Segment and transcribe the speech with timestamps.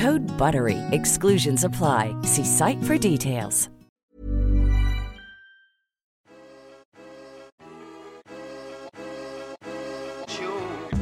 [0.00, 0.78] Code BUTTERY.
[0.92, 2.14] Exclusions apply.
[2.22, 3.68] See site for details.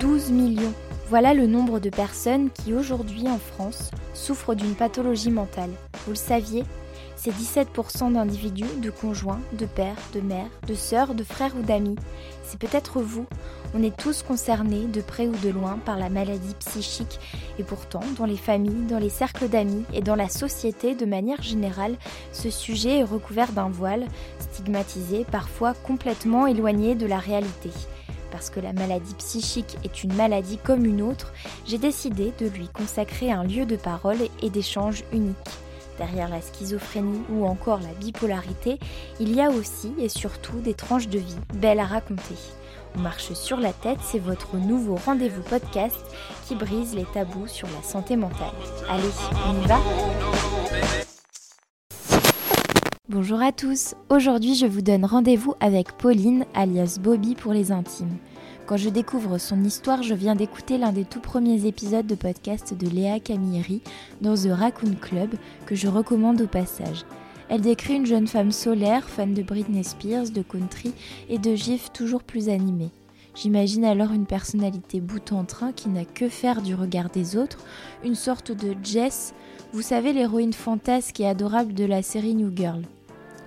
[0.01, 0.75] 12 millions.
[1.09, 5.71] Voilà le nombre de personnes qui aujourd'hui en France souffrent d'une pathologie mentale.
[6.05, 6.65] Vous le saviez
[7.29, 11.97] C'est 17% d'individus, de conjoints, de pères, de mères, de sœurs, de frères ou d'amis.
[12.43, 13.27] C'est peut-être vous.
[13.75, 17.21] On est tous concernés, de près ou de loin, par la maladie psychique.
[17.59, 21.43] Et pourtant, dans les familles, dans les cercles d'amis et dans la société de manière
[21.43, 21.97] générale,
[22.33, 24.07] ce sujet est recouvert d'un voile,
[24.39, 27.71] stigmatisé, parfois complètement éloigné de la réalité
[28.31, 31.33] parce que la maladie psychique est une maladie comme une autre,
[31.67, 35.35] j'ai décidé de lui consacrer un lieu de parole et d'échange unique.
[35.99, 38.79] Derrière la schizophrénie ou encore la bipolarité,
[39.19, 42.37] il y a aussi et surtout des tranches de vie belles à raconter.
[42.97, 45.97] On marche sur la tête, c'est votre nouveau rendez-vous podcast
[46.47, 48.55] qui brise les tabous sur la santé mentale.
[48.89, 49.03] Allez,
[49.49, 49.79] on y va
[53.09, 58.19] Bonjour à tous, aujourd'hui je vous donne rendez-vous avec Pauline, alias Bobby pour les intimes.
[58.69, 62.75] Quand je découvre son histoire, je viens d'écouter l'un des tout premiers épisodes de podcast
[62.75, 63.81] de Léa Camilleri
[64.21, 65.31] dans The Raccoon Club,
[65.65, 67.07] que je recommande au passage.
[67.49, 70.93] Elle décrit une jeune femme solaire, fan de Britney Spears, de country
[71.31, 72.91] et de gifs toujours plus animés.
[73.35, 77.65] J'imagine alors une personnalité bout en train qui n'a que faire du regard des autres,
[78.05, 79.33] une sorte de Jess,
[79.73, 82.83] vous savez l'héroïne fantasque et adorable de la série New Girl.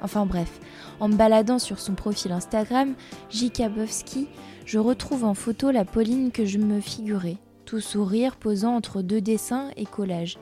[0.01, 0.59] Enfin bref,
[0.99, 2.93] en me baladant sur son profil Instagram,
[3.29, 3.51] J.
[3.51, 4.27] Kabowski,
[4.65, 9.21] je retrouve en photo la Pauline que je me figurais, tout sourire posant entre deux
[9.21, 10.37] dessins et collages.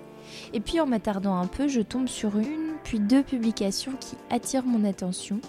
[0.54, 4.66] Et puis en m'attardant un peu, je tombe sur une, puis deux publications qui attirent
[4.66, 5.40] mon attention.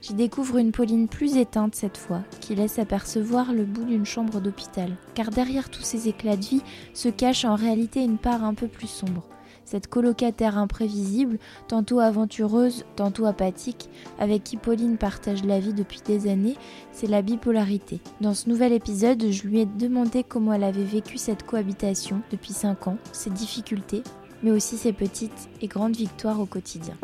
[0.00, 4.40] J'y découvre une Pauline plus éteinte cette fois, qui laisse apercevoir le bout d'une chambre
[4.40, 4.96] d'hôpital.
[5.14, 6.62] Car derrière tous ces éclats de vie
[6.94, 9.24] se cache en réalité une part un peu plus sombre
[9.68, 16.26] cette colocataire imprévisible, tantôt aventureuse, tantôt apathique, avec qui Pauline partage la vie depuis des
[16.26, 16.56] années,
[16.90, 18.00] c'est la bipolarité.
[18.22, 22.54] Dans ce nouvel épisode, je lui ai demandé comment elle avait vécu cette cohabitation depuis
[22.54, 24.02] 5 ans, ses difficultés,
[24.42, 26.94] mais aussi ses petites et grandes victoires au quotidien.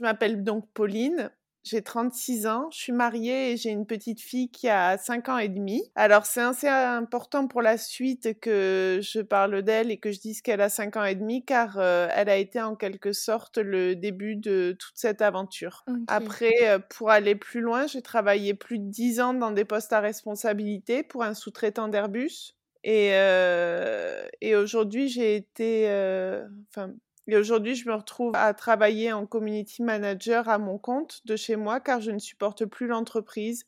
[0.00, 1.30] Je m'appelle donc Pauline.
[1.62, 5.36] J'ai 36 ans, je suis mariée et j'ai une petite fille qui a 5 ans
[5.36, 5.82] et demi.
[5.94, 10.40] Alors c'est assez important pour la suite que je parle d'elle et que je dise
[10.40, 13.94] qu'elle a 5 ans et demi car euh, elle a été en quelque sorte le
[13.94, 15.84] début de toute cette aventure.
[16.06, 19.92] Après, euh, pour aller plus loin, j'ai travaillé plus de 10 ans dans des postes
[19.92, 22.56] à responsabilité pour un sous-traitant d'Airbus.
[22.84, 25.84] Et, euh, et aujourd'hui, j'ai été,
[26.70, 26.94] enfin,
[27.26, 31.56] et aujourd'hui, je me retrouve à travailler en community manager à mon compte de chez
[31.56, 33.64] moi car je ne supporte plus l'entreprise.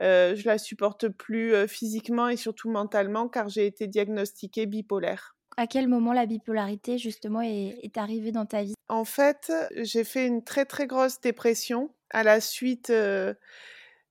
[0.00, 5.36] Euh, je la supporte plus euh, physiquement et surtout mentalement car j'ai été diagnostiquée bipolaire.
[5.56, 8.74] À quel moment la bipolarité justement est, arrivée dans ta vie?
[8.88, 13.34] En fait, j'ai fait une très très grosse dépression à la suite euh,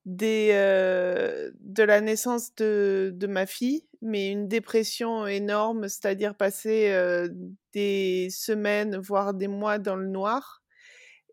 [0.07, 0.51] des,
[1.59, 6.95] de la naissance de, ma fille, mais une dépression énorme, c'est-à-dire passer
[7.73, 10.63] des semaines, voire des mois dans le noir.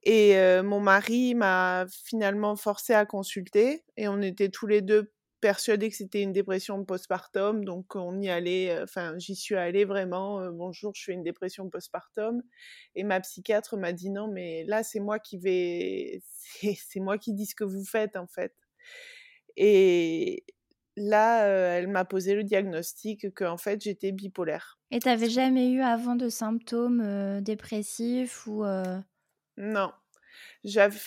[0.03, 5.91] Et mon mari m'a finalement forcé à consulter et on était tous les deux persuadés
[5.91, 10.93] que c'était une dépression postpartum, donc on y allait, enfin j'y suis allée vraiment, bonjour,
[10.97, 12.43] je fais une dépression postpartum.
[12.94, 16.23] Et ma psychiatre m'a dit non, mais là c'est moi qui vais,
[16.88, 18.55] c'est moi qui dis ce que vous faites en fait.
[19.57, 20.45] Et
[20.97, 24.79] là, elle m'a posé le diagnostic qu'en fait j'étais bipolaire.
[24.91, 28.65] Et tu n'avais jamais eu avant de symptômes dépressifs ou
[29.57, 29.93] non.
[30.65, 30.99] J'avais,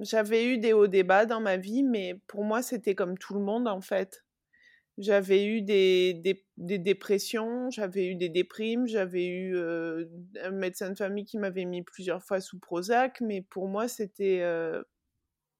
[0.00, 3.40] j'avais eu des hauts débats dans ma vie, mais pour moi, c'était comme tout le
[3.40, 4.24] monde, en fait.
[4.98, 6.14] J'avais eu des,
[6.56, 11.82] des, dépressions, j'avais eu des déprimes, j'avais eu un médecin de famille qui m'avait mis
[11.82, 14.42] plusieurs fois sous Prozac, mais pour moi, c'était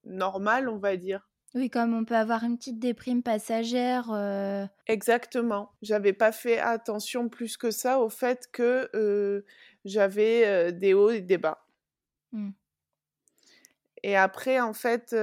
[0.04, 1.31] normal, on va dire.
[1.54, 4.10] Oui, comme on peut avoir une petite déprime passagère.
[4.86, 5.72] Exactement.
[5.82, 9.44] J'avais pas fait attention plus que ça au fait que
[9.84, 11.66] j'avais des hauts et des bas.
[12.32, 12.50] Mmh.
[14.02, 15.14] Et après, en fait,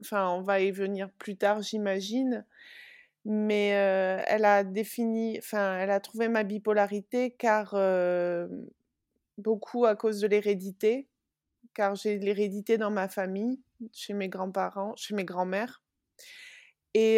[0.00, 2.46] enfin, on va y venir plus tard, j'imagine,
[3.26, 7.76] mais elle a défini, enfin, elle a trouvé ma bipolarité car
[9.36, 11.08] beaucoup à cause de l'hérédité,
[11.74, 13.60] car j'ai l'hérédité dans ma famille,
[13.92, 15.82] chez mes grands-parents, chez mes grands-mères.
[16.96, 17.16] Et,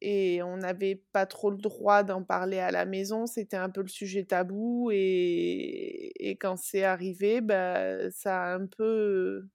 [0.00, 3.82] et on n'avait pas trop le droit d'en parler à la maison, c'était un peu
[3.82, 4.90] le sujet tabou.
[4.90, 9.48] Et, et quand c'est arrivé, bah, ça, a un peu,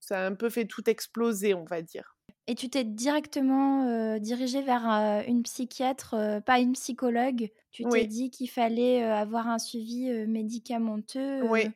[0.00, 2.16] ça a un peu fait tout exploser, on va dire.
[2.46, 4.86] Et tu t'es directement dirigée vers
[5.28, 7.50] une psychiatre, pas une psychologue?
[7.70, 11.42] Tu t'es dit qu'il fallait avoir un suivi médicamenteux.
[11.42, 11.68] Oui,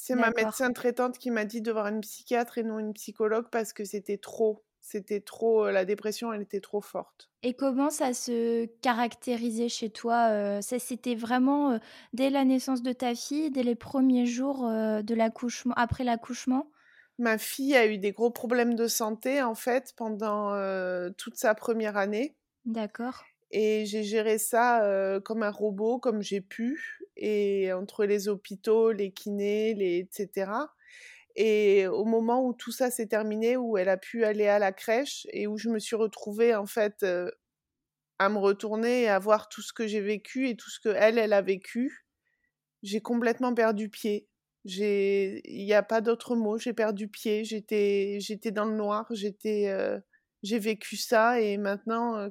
[0.00, 3.46] c'est ma médecin traitante qui m'a dit de voir une psychiatre et non une psychologue
[3.50, 7.28] parce que c'était trop c'était trop la dépression elle était trop forte.
[7.42, 11.78] Et comment ça se caractérisait chez toi c'était vraiment
[12.12, 16.70] dès la naissance de ta fille dès les premiers jours de l'accouchement après l'accouchement?
[17.18, 20.52] Ma fille a eu des gros problèmes de santé en fait pendant
[21.18, 22.36] toute sa première année.
[22.64, 28.92] D'accord et j'ai géré ça comme un robot comme j'ai pu et entre les hôpitaux
[28.92, 30.50] les kinés les etc
[31.40, 34.72] et au moment où tout ça s'est terminé, où elle a pu aller à la
[34.72, 37.06] crèche et où je me suis retrouvée en fait
[38.18, 40.88] à me retourner et à voir tout ce que j'ai vécu et tout ce que
[40.88, 42.04] elle, elle a vécu,
[42.82, 44.26] j'ai complètement perdu pied.
[44.64, 46.58] J'ai, il n'y a pas d'autre mot.
[46.58, 47.44] J'ai perdu pied.
[47.44, 49.06] J'étais, j'étais dans le noir.
[49.12, 49.72] J'étais,
[50.42, 52.28] j'ai vécu ça et maintenant,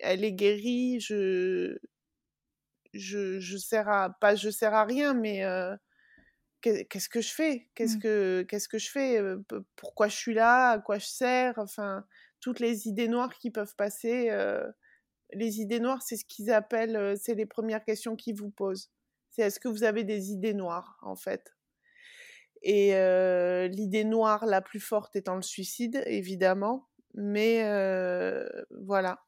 [0.00, 1.00] elle est guérie.
[1.00, 1.78] Je,
[2.92, 5.42] je, je sers à, pas, je sers à rien, mais
[6.60, 7.68] qu'est-ce que je fais?
[7.74, 8.00] Qu'est-ce mmh.
[8.00, 9.20] que qu'est-ce que je fais?
[9.76, 10.70] Pourquoi je suis là?
[10.70, 11.58] À quoi je sers?
[11.58, 12.06] Enfin,
[12.40, 14.30] toutes les idées noires qui peuvent passer.
[15.32, 18.90] les idées noires, c'est ce qu'ils appellent, c'est les premières questions qu'ils vous posent.
[19.30, 21.54] C'est est-ce que vous avez des idées noires en fait?
[22.62, 22.92] Et
[23.68, 26.88] l'idée noire la plus forte étant le suicide, évidemment.
[27.14, 27.62] Mais
[28.70, 29.20] voilà.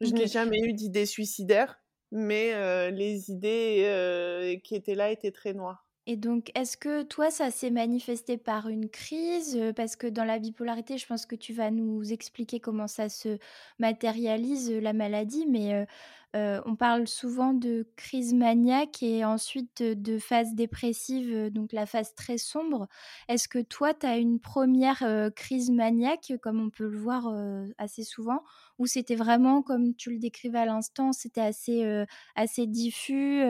[0.00, 1.80] Je n'ai jamais eu d'idée suicidaire,
[2.10, 5.86] mais les idées qui étaient là étaient très noires.
[6.06, 10.38] Et donc, est-ce que toi, ça s'est manifesté par une crise Parce que dans la
[10.38, 13.38] bipolarité, je pense que tu vas nous expliquer comment ça se
[13.78, 15.86] matérialise, la maladie, mais
[16.34, 22.38] on parle souvent de crise maniaque et ensuite de, phase dépressive, donc la phase très
[22.38, 22.88] sombre.
[23.28, 25.04] Est-ce que toi, tu as une première
[25.36, 27.32] crise maniaque, comme on peut le voir
[27.78, 28.42] assez souvent,
[28.78, 32.04] ou c'était vraiment, comme tu le décrivais à l'instant, c'était assez,
[32.34, 33.42] assez diffus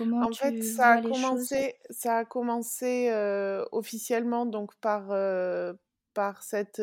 [0.00, 3.12] en fait, ça a, commencé, ça a commencé
[3.72, 5.08] officiellement donc par,
[6.14, 6.82] par, cette,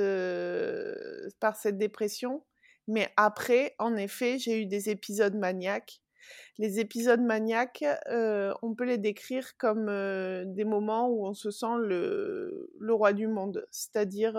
[1.39, 2.43] par cette dépression.
[2.89, 6.01] Mais après, en effet, j'ai eu des épisodes maniaques.
[6.57, 7.85] Les épisodes maniaques,
[8.61, 9.85] on peut les décrire comme
[10.53, 13.65] des moments où on se sent le, le roi du monde.
[13.71, 14.35] C'est-à-dire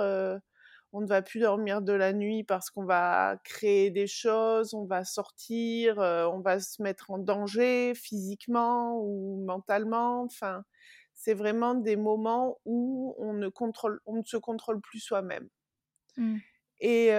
[0.92, 4.84] on ne va plus dormir de la nuit parce qu'on va créer des choses, on
[4.84, 10.22] va sortir, on va se mettre en danger physiquement ou mentalement.
[10.22, 10.64] Enfin,
[11.14, 15.48] c'est vraiment des moments où on ne, contrôle, on ne se contrôle plus soi-même.
[16.16, 16.38] Mmh.
[16.80, 17.10] Et,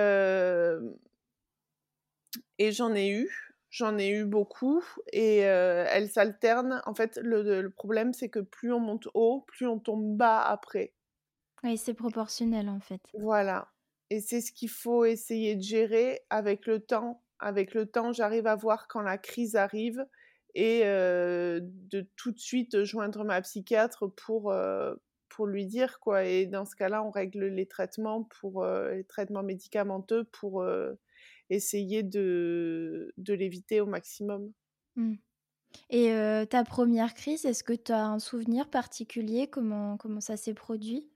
[2.58, 3.30] et j'en ai eu,
[3.70, 6.82] j'en ai eu beaucoup, et elles s'alternent.
[6.86, 10.94] En fait, le problème, c'est que plus on monte haut, plus on tombe bas après.
[11.64, 13.02] Oui, c'est proportionnel en fait.
[13.20, 13.68] Voilà.
[14.10, 17.24] Et c'est ce qu'il faut essayer de gérer avec le temps.
[17.40, 20.06] Avec le temps, j'arrive à voir quand la crise arrive
[20.54, 24.54] et de tout de suite joindre ma psychiatre pour,
[25.30, 26.26] pour lui dire quoi.
[26.26, 30.66] Et dans ce cas-là, on règle les traitements pour les traitements médicamenteux pour
[31.52, 34.52] essayer de, de l'éviter au maximum.
[34.96, 35.16] Mmh.
[35.90, 36.14] Et
[36.50, 39.48] ta première crise, est-ce que tu as un souvenir particulier?
[39.48, 41.10] Comment, comment ça s'est produit?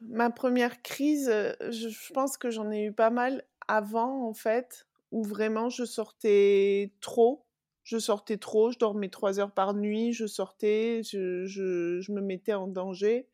[0.00, 1.28] Ma première crise,
[1.60, 6.92] je, pense que j'en ai eu pas mal avant, en fait, où vraiment je sortais
[7.00, 7.46] trop.
[7.82, 12.52] Je sortais trop, je dormais trois heures par nuit, je sortais, je, je, me mettais
[12.52, 13.28] en danger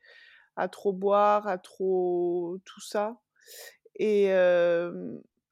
[0.57, 3.19] à trop boire, à trop tout ça.
[3.97, 4.33] Et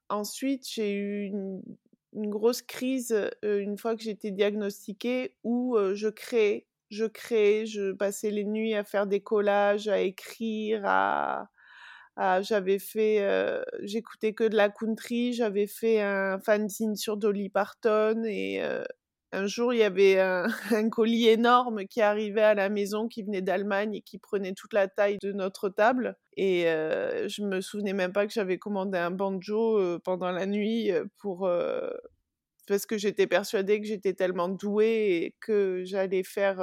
[0.09, 1.61] ensuite, j'ai eu une,
[2.13, 8.43] grosse crise une fois que j'étais diagnostiquée où je créais, je créais, je passais les
[8.43, 11.49] nuits à faire des collages, à écrire, à,
[12.41, 13.25] j'avais fait,
[13.81, 18.61] j'écoutais que de la country, j'avais fait un fanzine sur Dolly Parton et
[19.33, 20.19] un jour, il y avait
[20.71, 24.73] un, colis énorme qui arrivait à la maison, qui venait d'Allemagne et qui prenait toute
[24.73, 26.17] la taille de notre table.
[26.37, 30.45] Et euh, je me souvenais même pas que j'avais commandé un banjo euh, pendant la
[30.45, 31.49] nuit euh, pour
[32.67, 36.61] parce que j'étais persuadée que j'étais tellement douée et que j'allais faire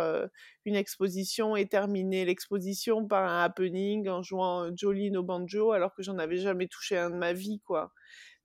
[0.64, 6.02] une exposition et terminer l'exposition par un happening en jouant Jolene au banjo alors que
[6.02, 7.92] j'en avais jamais touché un de ma vie quoi.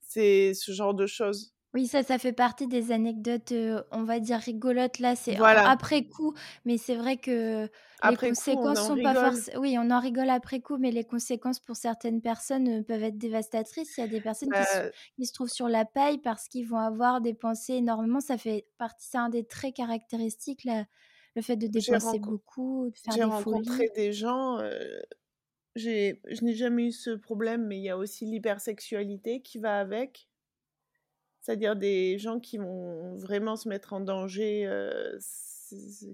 [0.02, 1.53] C'est ce genre de choses.
[1.74, 3.52] Oui, ça, ça fait partie des anecdotes,
[3.92, 5.00] on va dire rigolotes.
[5.00, 6.34] Là, c'est après coup,
[6.66, 7.68] mais c'est vrai que
[8.04, 9.60] les conséquences sont pas forcément.
[9.62, 13.98] Oui, on en rigole après coup, mais les conséquences pour certaines personnes peuvent être dévastatrices.
[13.98, 14.92] Il y a des personnes qui, se, bah
[15.34, 18.20] trouvent sur la paille parce qu'ils vont avoir des pensées énormément.
[18.20, 20.86] Ça fait partie, c'est un des traits caractéristiques, là,
[21.36, 24.60] le fait de dépenser beaucoup, de faire J'ai rencontré des gens.
[25.76, 29.80] j'ai, je n'ai jamais eu ce problème, mais il y a aussi l'hypersexualité qui va
[29.80, 30.30] avec
[31.44, 34.66] c'est-à-dire des gens qui vont vraiment se mettre en danger,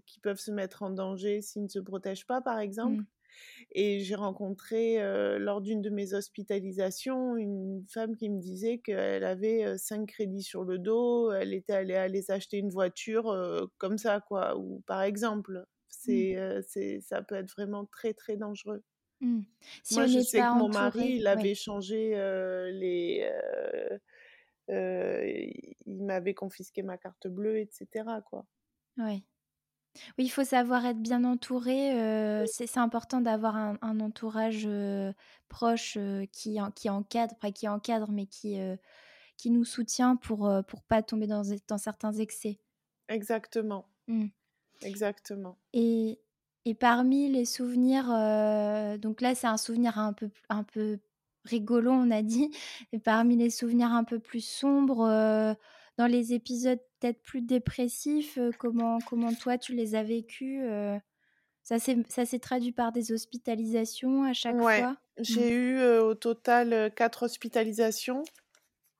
[0.07, 3.03] qui peuvent se mettre en danger s'ils ne se protègent pas, par exemple.
[3.03, 3.05] Mmh.
[3.73, 4.97] Et j'ai rencontré
[5.37, 10.63] lors d'une de mes hospitalisations une femme qui me disait qu'elle avait cinq crédits sur
[10.63, 14.57] le dos, elle était allée aller acheter une voiture comme ça, quoi.
[14.57, 15.63] Ou par exemple,
[16.07, 16.61] mmh.
[16.65, 18.81] c'est, ça peut être vraiment très très dangereux.
[19.21, 19.41] Mmh.
[19.91, 22.15] Moi, je sais que mon mari, il avait changé
[22.73, 23.29] les
[24.69, 27.87] il m'avait confisqué ma carte bleue, etc.
[28.25, 28.45] Quoi.
[28.97, 29.23] Oui.
[30.17, 32.45] Oui, il faut savoir être bien entouré.
[32.45, 34.69] c'est important d'avoir un, entourage
[35.47, 35.97] proche
[36.31, 38.59] qui, qui encadre, pas qui encadre, mais qui,
[39.35, 42.59] qui nous soutient pour ne pour pas tomber dans, dans certains excès.
[43.07, 43.89] Exactement.
[44.07, 44.27] Mmh.
[44.83, 45.57] Exactement.
[45.73, 46.19] Et,
[46.65, 48.05] et parmi les souvenirs,
[48.99, 50.99] donc là, c'est un souvenir un peu, un peu
[51.49, 52.51] rigolo, on a dit.
[52.93, 55.05] Et parmi les souvenirs un peu plus sombres,
[55.97, 60.63] dans les épisodes peut-être plus dépressifs, comment, comment toi tu les as vécus
[61.63, 64.97] Ça s'est traduit par des hospitalisations à chaque fois?
[65.17, 65.53] J'ai mmh.
[65.53, 68.23] eu au total quatre hospitalisations.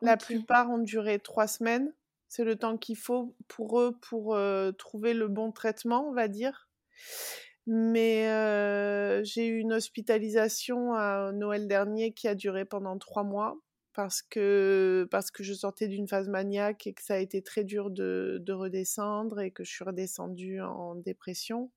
[0.01, 1.93] La plupart ont duré trois semaines.
[2.27, 4.37] C'est le temps qu'il faut pour eux pour
[4.77, 6.69] trouver le bon traitement, on va dire.
[7.71, 13.59] Mais j'ai eu une hospitalisation à Noël dernier qui a duré pendant trois mois
[13.93, 17.63] parce que, parce que je sortais d'une phase maniaque et que ça a été très
[17.63, 21.69] dur de, de redescendre et que je suis redescendue en dépression.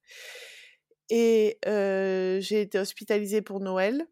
[1.10, 4.06] Et j'ai été hospitalisée pour Noël.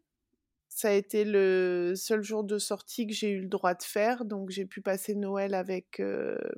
[0.69, 4.23] Ça a été le seul jour de sortie que j'ai eu le droit de faire,
[4.23, 5.99] donc j'ai pu passer Noël avec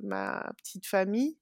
[0.02, 1.38] ma petite famille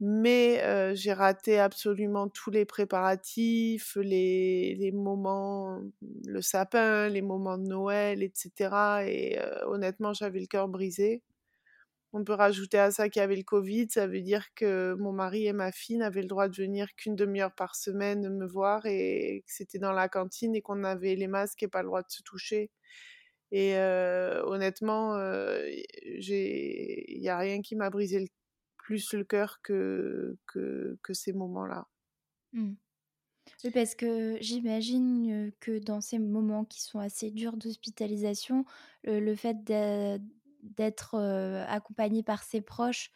[0.00, 5.82] mais j'ai raté absolument tous les préparatifs, les, moments,
[6.26, 9.04] le sapin, les moments de Noël, etc.
[9.06, 11.22] Et honnêtement, j'avais le cœur brisé.
[12.12, 15.12] On peut rajouter à ça qu'il y avait le Covid, ça veut dire que mon
[15.12, 18.84] mari et ma fille n'avaient le droit de venir qu'une demi-heure par semaine me voir
[18.86, 22.02] et que c'était dans la cantine et qu'on avait les masques et pas le droit
[22.02, 22.70] de se toucher.
[23.52, 23.76] Et
[24.44, 25.16] honnêtement,
[26.06, 28.26] il n'y a rien qui m'a brisé le
[28.90, 31.86] plus le cœur que, que, que ces moments-là.
[32.52, 32.72] Mmh.
[33.62, 38.64] Oui, parce que j'imagine que dans ces moments qui sont assez durs d'hospitalisation,
[39.04, 41.14] le, fait d'être
[41.68, 43.12] accompagné par ses proches,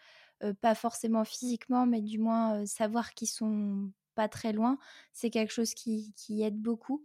[0.61, 4.79] pas forcément physiquement, mais du moins savoir qu'ils sont pas très loin,
[5.13, 7.05] c'est quelque chose qui, qui, aide beaucoup.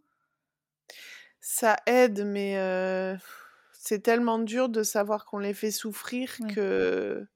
[1.42, 2.56] Ça aide, mais
[3.74, 7.28] c'est tellement dur de savoir qu'on les fait souffrir que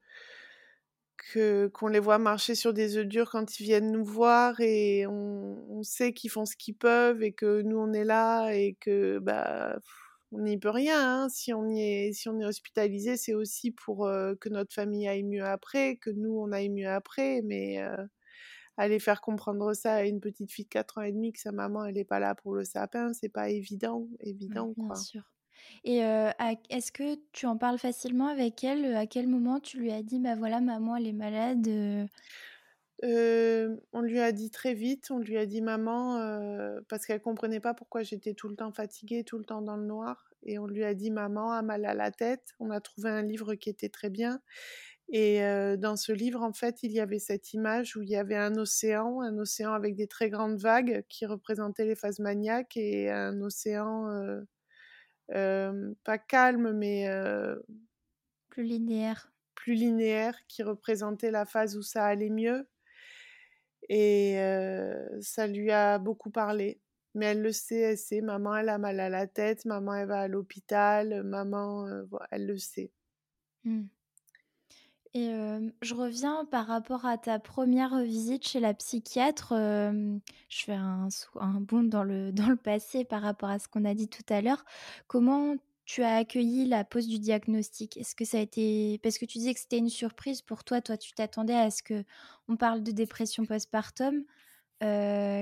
[1.34, 5.82] qu'on les voit marcher sur des œufs durs quand ils viennent nous voir et on,
[5.84, 9.78] sait qu'ils font ce qu'ils peuvent et que nous on est là et que bah
[10.32, 11.30] on n'y peut rien hein.
[11.30, 15.24] si on y est si on est hospitalisé c'est aussi pour que notre famille aille
[15.24, 17.82] mieux après que nous on aille mieux après mais
[18.78, 21.52] aller faire comprendre ça à une petite fille de 4 ans et demi que sa
[21.52, 24.96] maman elle est pas là pour le sapin, c'est pas évident, évident bien quoi.
[24.96, 25.24] sûr.
[25.84, 25.98] Et
[26.70, 30.20] est-ce que tu en parles facilement avec elle À quel moment tu lui as dit
[30.20, 32.08] bah voilà maman elle est malade
[33.06, 36.20] on lui a dit très vite, on lui a dit maman
[36.88, 39.86] parce qu'elle comprenait pas pourquoi j'étais tout le temps fatiguée, tout le temps dans le
[39.86, 42.54] noir et on lui a dit maman a mal à la tête.
[42.60, 44.42] On a trouvé un livre qui était très bien
[45.10, 45.42] et
[45.78, 48.56] dans ce livre, en fait, il y avait cette image où il y avait un
[48.56, 53.40] océan, un océan avec des très grandes vagues qui représentaient les phases maniaques et un
[53.42, 54.08] océan
[56.04, 57.08] pas calme, mais
[58.50, 59.32] plus linéaire.
[59.56, 62.68] Plus linéaire, qui représentait la phase où ça allait mieux.
[63.90, 64.38] Et
[65.22, 66.80] ça lui a beaucoup parlé.
[67.16, 70.08] Mais elle le sait, elle sait, maman, elle a mal à la tête, maman, elle
[70.08, 71.88] va à l'hôpital, maman,
[72.32, 72.92] elle le sait.
[73.66, 73.84] Mmh.
[75.16, 75.32] Et
[75.84, 79.54] je reviens par rapport à ta première visite chez la psychiatre.
[79.54, 81.08] je fais un,
[81.60, 84.42] bond dans le, dans le passé par rapport à ce qu'on a dit tout à
[84.42, 84.66] l'heure.
[85.08, 85.56] Comment
[85.86, 87.98] tu as accueilli la pose du diagnostic?
[87.98, 90.82] Est-ce que ça a été parce que tu disais que c'était une surprise pour toi
[90.82, 92.04] Toi, tu t'attendais à ce que
[92.48, 94.24] on parle de dépression postpartum.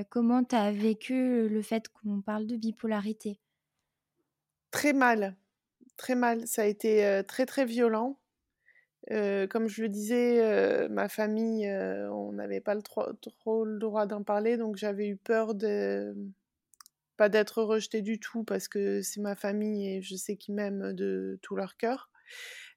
[0.09, 3.39] comment tu as vécu le fait qu'on parle de bipolarité?
[4.71, 5.37] Très mal,
[5.95, 6.45] très mal.
[6.45, 8.20] Ça a été très très violent
[9.09, 14.57] comme je le disais, ma famille, on n'avait pas le trop le droit d'en parler,
[14.57, 16.15] donc j'avais eu peur de
[17.17, 20.93] pas d'être rejetée du tout parce que c'est ma famille et je sais qu'ils m'aiment
[20.93, 22.09] de tout leur cœur.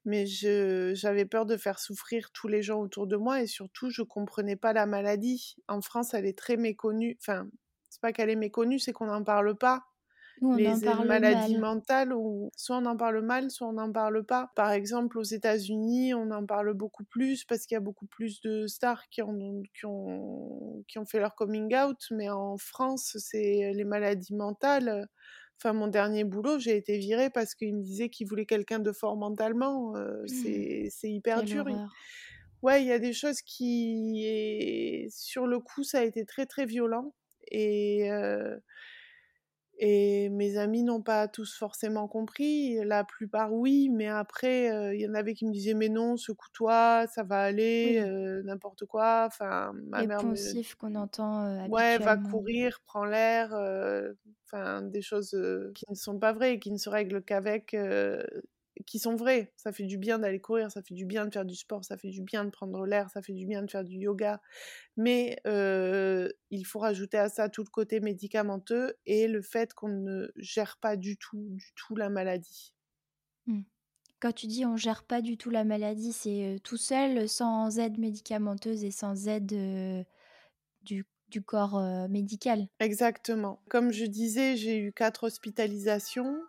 [0.04, 4.02] Mais j'avais peur de faire souffrir tous les gens autour de moi et surtout, je
[4.02, 5.56] comprenais pas la maladie.
[5.66, 7.16] En France, elle est très méconnue.
[7.22, 7.48] Enfin,
[7.88, 9.84] c'est pas qu'elle est méconnue, c'est qu'on n'en parle pas
[10.40, 10.74] les
[11.06, 14.50] maladies mentales, ou soit on en parle mal, soit on n'en parle pas.
[14.56, 18.40] Par exemple, aux États-Unis, on en parle beaucoup plus parce qu'il y a beaucoup plus
[18.40, 23.16] de stars qui ont, qui ont, qui ont fait leur coming out, mais en France,
[23.18, 25.08] c'est les maladies mentales.
[25.58, 28.92] Enfin, mon dernier boulot, j'ai été virée parce qu'il me disait qu'il voulait quelqu'un de
[28.92, 29.96] fort mentalement.
[29.96, 30.88] Euh, mmh.
[30.90, 31.64] C'est hyper dur.
[32.62, 36.64] Ouais, il y a des choses qui, sur le coup, ça a été très très
[36.66, 37.14] violent.
[37.50, 38.56] Et euh,
[39.78, 45.08] et mes amis n'ont pas tous forcément compris, la plupart oui, mais après, il y
[45.08, 48.02] en avait qui me disaient mais non, secoue-toi, ça va aller,
[48.44, 49.24] n'importe quoi.
[49.26, 50.20] Enfin, ma Les mère
[50.78, 53.52] qu'on entend Ouais, va courir, prends l'air,
[54.46, 55.36] enfin des choses
[55.74, 57.76] qui ne sont pas vraies, qui ne se règlent qu'avec
[58.86, 59.52] qui sont vraies.
[59.56, 61.96] Ça fait du bien d'aller courir, ça fait du bien de faire du sport, ça
[61.96, 64.40] fait du bien de prendre l'air, ça fait du bien de faire du yoga.
[64.96, 70.28] Mais il faut rajouter à ça tout le côté médicamenteux et le fait qu'on ne
[70.36, 72.74] gère pas du tout, du tout la maladie.
[73.46, 73.62] Mmh.
[74.20, 77.98] Quand tu dis on gère pas du tout la maladie, c'est tout seul, sans aide
[77.98, 80.06] médicamenteuse et sans aide
[80.82, 82.66] du, du, corps médical?
[82.80, 83.60] Exactement.
[83.68, 86.40] Comme je disais, j'ai eu quatre hospitalisations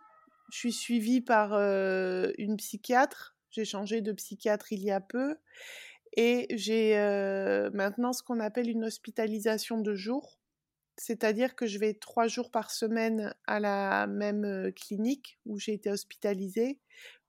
[0.50, 3.36] je suis suivie par une psychiatre.
[3.50, 5.36] J'ai changé de psychiatre il y a peu.
[6.16, 6.94] Et j'ai
[7.74, 10.38] maintenant ce qu'on appelle une hospitalisation de jour.
[10.98, 15.90] C'est-à-dire que je vais trois jours par semaine à la même clinique où j'ai été
[15.90, 16.78] hospitalisée,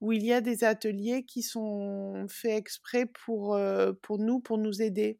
[0.00, 3.58] où il y a des ateliers qui sont faits exprès pour,
[4.00, 5.18] pour nous, pour nous aider.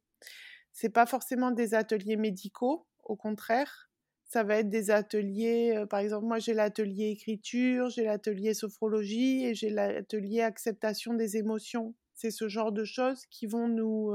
[0.72, 3.87] C'est pas forcément des ateliers médicaux, au contraire,
[4.28, 9.54] ça va être des ateliers, par exemple, moi j'ai l'atelier écriture, j'ai l'atelier sophrologie et
[9.54, 11.94] j'ai l'atelier acceptation des émotions.
[12.12, 14.12] C'est ce genre de choses qui vont nous,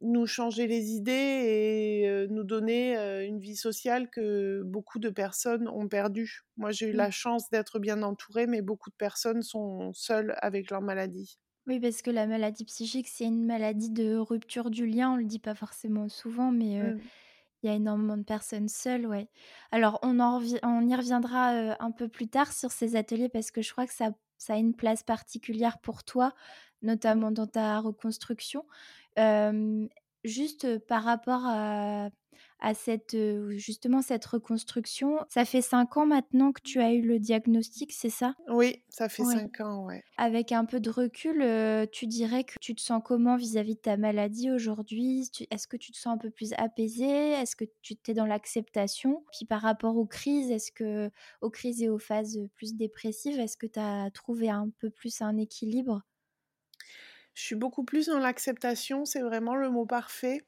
[0.00, 5.88] nous changer les idées et nous donner une vie sociale que beaucoup de personnes ont
[5.88, 6.40] perdue.
[6.56, 7.12] Moi j'ai eu la mmh.
[7.12, 11.38] chance d'être bien entourée, mais beaucoup de personnes sont seules avec leur maladie.
[11.66, 15.12] Oui, parce que la maladie psychique, c'est une maladie de rupture du lien.
[15.12, 17.00] On le dit pas forcément souvent, mais mmh.
[17.62, 19.28] Il y a énormément de personnes seules, ouais.
[19.70, 23.62] Alors, on, en on y reviendra un peu plus tard sur ces ateliers parce que
[23.62, 26.34] je crois que ça, ça a une place particulière pour toi,
[26.82, 28.64] notamment dans ta reconstruction.
[30.24, 32.08] juste par rapport à,
[32.62, 33.16] à cette
[33.50, 35.18] justement cette reconstruction.
[35.28, 38.34] Ça fait cinq ans maintenant que tu as eu le diagnostic, c'est ça?
[38.48, 40.02] Oui, ça fait cinq ans, ouais.
[40.16, 41.44] Avec un peu de recul,
[41.90, 45.28] tu dirais que tu te sens comment vis-à-vis de ta maladie aujourd'hui?
[45.50, 49.24] Est-ce que tu te sens un peu plus apaisé Est-ce que tu es dans l'acceptation?
[49.32, 53.56] Puis par rapport aux crises, est-ce que aux crises et aux phases plus dépressives, est-ce
[53.56, 56.02] que tu as trouvé un peu plus un équilibre?
[57.34, 60.46] Je suis beaucoup plus dans l'acceptation, c'est vraiment le mot parfait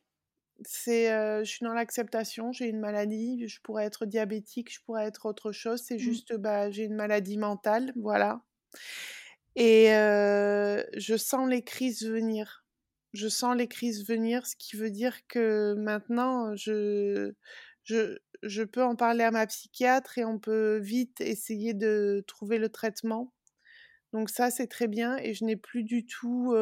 [0.64, 5.26] c'est, je suis dans l'acceptation, j'ai une maladie, je pourrais être diabétique, je pourrais être
[5.26, 5.98] autre chose, c'est mmh.
[5.98, 8.42] juste, bah, j'ai une maladie mentale, voilà
[9.56, 12.64] et je sens les crises venir.
[13.12, 17.32] je sens les crises venir, ce qui veut dire que maintenant, je,
[17.84, 22.58] je, je peux en parler à ma psychiatre et on peut vite essayer de trouver
[22.58, 23.32] le traitement.
[24.12, 26.54] Donc ça, c'est très bien et je n'ai plus du tout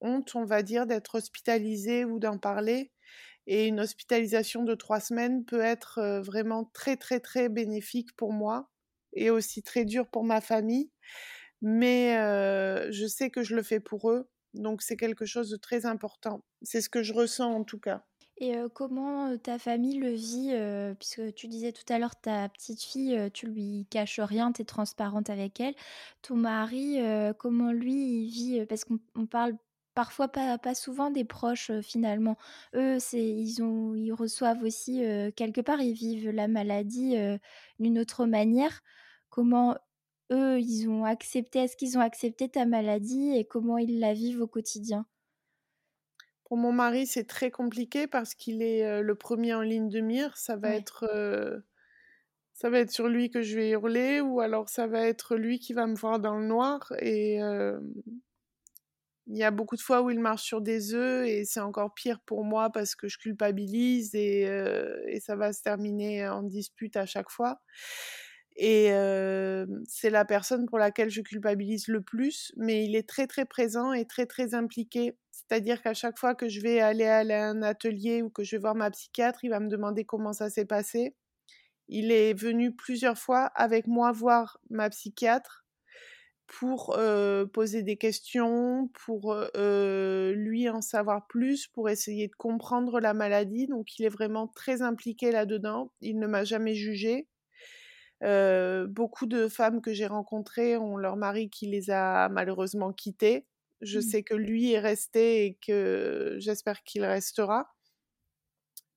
[0.00, 2.92] honte, on va dire, d'être hospitalisée ou d'en parler.
[3.46, 8.70] Et une hospitalisation de trois semaines peut être vraiment très, très, très bénéfique pour moi
[9.12, 10.90] et aussi très dur pour ma famille.
[11.62, 12.14] Mais
[12.92, 14.28] je sais que je le fais pour eux.
[14.54, 16.44] Donc c'est quelque chose de très important.
[16.62, 18.04] C'est ce que je ressens en tout cas.
[18.42, 20.54] Et comment ta famille le vit
[20.98, 24.64] Puisque tu disais tout à l'heure, ta petite fille, tu lui caches rien, tu es
[24.64, 25.74] transparente avec elle.
[26.22, 26.98] Ton mari,
[27.38, 29.56] comment lui, vit Parce qu'on parle
[30.00, 32.38] parfois pas, pas souvent des proches finalement.
[32.74, 35.02] Eux, c'est ils ont ils reçoivent aussi
[35.36, 37.16] quelque part, ils vivent la maladie
[37.78, 38.80] d'une autre manière.
[39.28, 39.76] Comment
[40.32, 44.40] eux, ils ont accepté Est-ce qu'ils ont accepté ta maladie et comment ils la vivent
[44.40, 45.04] au quotidien?
[46.44, 50.34] Pour mon mari, c'est très compliqué parce qu'il est le premier en ligne de mire.
[50.38, 51.62] Ça va être,
[52.54, 55.58] ça va être sur lui que je vais hurler, ou alors ça va être lui
[55.58, 56.90] qui va me voir dans le noir.
[57.02, 57.38] Et
[59.30, 61.94] il y a beaucoup de fois où il marche sur des œufs, et c'est encore
[61.94, 64.42] pire pour moi parce que je culpabilise et,
[65.08, 67.60] et ça va se terminer en dispute à chaque fois.
[68.56, 68.90] Et
[69.86, 73.92] c'est la personne pour laquelle je culpabilise le plus, mais il est très très présent
[73.92, 75.16] et très très impliqué.
[75.30, 78.60] C'est-à-dire qu'à chaque fois que je vais aller à un atelier ou que je vais
[78.60, 81.14] voir ma psychiatre, il va me demander comment ça s'est passé.
[81.88, 85.59] Il est venu plusieurs fois avec moi voir ma psychiatre
[86.58, 86.98] pour
[87.52, 93.68] poser des questions, pour lui en savoir plus, pour essayer de comprendre la maladie.
[93.68, 95.92] Donc il est vraiment très impliqué là-dedans.
[96.00, 97.28] Il ne m'a jamais jugé
[98.22, 103.46] beaucoup de femmes que j'ai rencontrées ont leur mari qui les a malheureusement quittées.
[103.80, 104.02] Je mmh.
[104.02, 107.72] sais que lui est resté et que j'espère qu'il restera.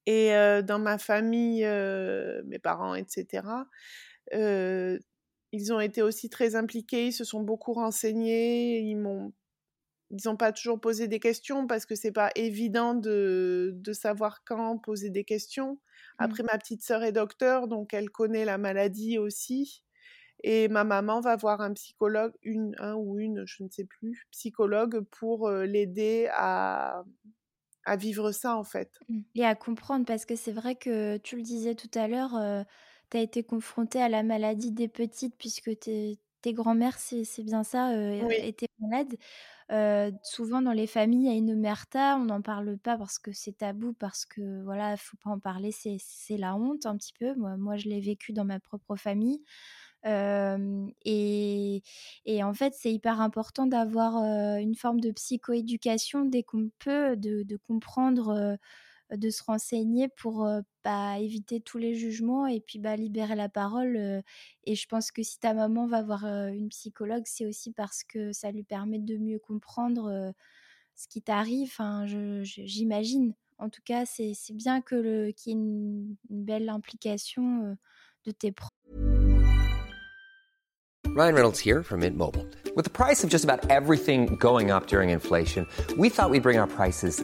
[0.08, 0.32] Et
[0.64, 1.66] dans ma famille,
[2.46, 3.44] mes parents, etc.,
[5.54, 9.32] ils ont été aussi très impliqués, ils se sont beaucoup renseignés, ils m'ont
[10.10, 14.44] ils n'ont pas toujours posé des questions parce que c'est pas évident de, de, savoir
[14.46, 15.74] quand poser des questions.
[15.74, 15.78] Mmh.
[16.20, 19.84] Après, ma petite sœur est docteur, donc elle connaît la maladie aussi.
[20.44, 24.28] Et ma maman va voir un psychologue, une, un ou une, je ne sais plus,
[24.30, 27.04] psychologue pour l'aider à,
[27.86, 29.00] à vivre ça en fait.
[29.10, 29.22] Mmh.
[29.34, 32.36] Et à comprendre, parce que c'est vrai que tu le disais tout à l'heure,
[33.14, 37.64] tu as été confrontée à la maladie des petites puisque tes, tes grands-mères, c'est bien
[37.64, 37.92] ça,
[38.42, 39.16] étaient malades
[40.24, 43.32] souvent dans les familles, il y a une omerta, on n'en parle pas parce que
[43.32, 47.34] c'est tabou, parce que voilà, faut pas en parler, c'est la honte un petit peu.
[47.36, 49.42] Moi, moi je l'ai vécu dans ma propre famille.
[50.06, 51.82] Et,
[52.26, 54.18] et, en fait, c'est hyper important d'avoir
[54.58, 58.58] une forme de psychoéducation dès qu'on peut, de, de comprendre
[59.12, 60.48] de se renseigner pour
[60.84, 64.24] bah, éviter tous les jugements et puis bah, libérer la parole.
[64.64, 68.32] et je pense que si ta maman va voir une psychologue, c'est aussi parce que
[68.32, 70.34] ça lui permet de mieux comprendre
[70.96, 71.76] ce qui t'arrive.
[72.44, 73.34] J'imagine.
[73.60, 77.78] En tout cas, c'est bien qu'il y ait une, une belle implication
[78.26, 78.72] de tes proches.
[81.16, 82.48] Ryan Reynolds here from Mint Mobile.
[82.76, 86.58] With the price of just about everything going up during inflation, we thought we'd bring
[86.58, 87.24] our prices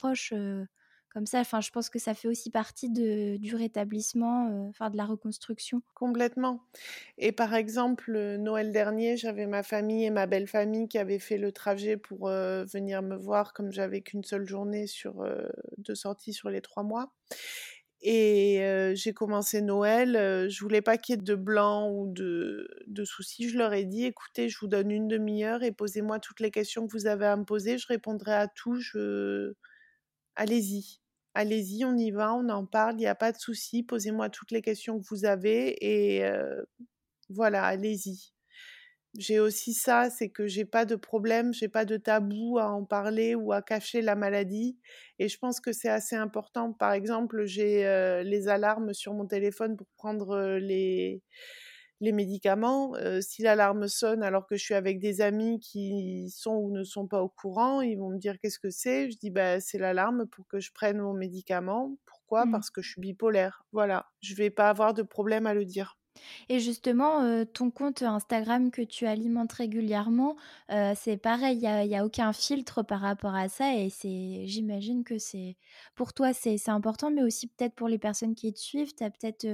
[0.00, 0.32] Proche
[1.12, 5.04] comme ça, enfin je pense que ça fait aussi partie du rétablissement, enfin de la
[5.04, 5.82] reconstruction.
[5.94, 6.62] Complètement.
[7.18, 11.36] Et par exemple, Noël dernier, j'avais ma famille et ma belle famille qui avaient fait
[11.36, 15.24] le trajet pour venir me voir comme j'avais qu'une seule journée sur
[15.78, 17.12] de sortie sur les trois mois.
[18.02, 18.62] Et
[18.94, 22.68] j'ai commencé Noël, je voulais pas qu'il y ait de blanc ou de,
[23.04, 23.48] soucis.
[23.48, 26.86] Je leur ai dit, écoutez, je vous donne une demi-heure et posez-moi toutes les questions
[26.86, 27.78] que vous avez à me poser.
[27.78, 28.80] Je répondrai à tout.
[30.40, 31.00] Allez-y
[31.34, 34.50] allez-y, on y va, on en parle, il n'y a pas de souci, posez-moi toutes
[34.50, 36.24] les questions que vous avez et
[37.28, 38.32] voilà, allez-y.
[39.18, 42.84] J'ai aussi ça, c'est que j'ai pas de problème, j'ai pas de tabou à en
[42.84, 44.78] parler ou à cacher la maladie.
[45.18, 46.72] Et je pense que c'est assez important.
[46.72, 47.82] Par exemple, j'ai
[48.24, 51.22] les alarmes sur mon téléphone pour prendre les,
[52.00, 52.94] les médicaments.
[53.20, 57.06] si l'alarme sonne alors que je suis avec des amis qui sont ou ne sont
[57.06, 59.10] pas au courant, ils vont me dire qu'est-ce que c'est?
[59.10, 61.96] Je dis bah c'est l'alarme pour que je prenne mon médicament.
[62.06, 62.46] Pourquoi?
[62.46, 62.52] Mmh.
[62.52, 63.64] Parce que je suis bipolaire.
[63.72, 65.99] Voilà, je vais pas avoir de problème à le dire.
[66.48, 70.36] Et justement, ton compte Instagram que tu alimentes régulièrement,
[70.68, 75.18] c'est pareil, il y a aucun filtre par rapport à ça et c'est j'imagine que
[75.18, 75.56] c'est
[75.94, 78.94] pour toi, c'est important, mais aussi peut-être pour les personnes qui te suivent.
[78.94, 79.46] Tu as peut-être,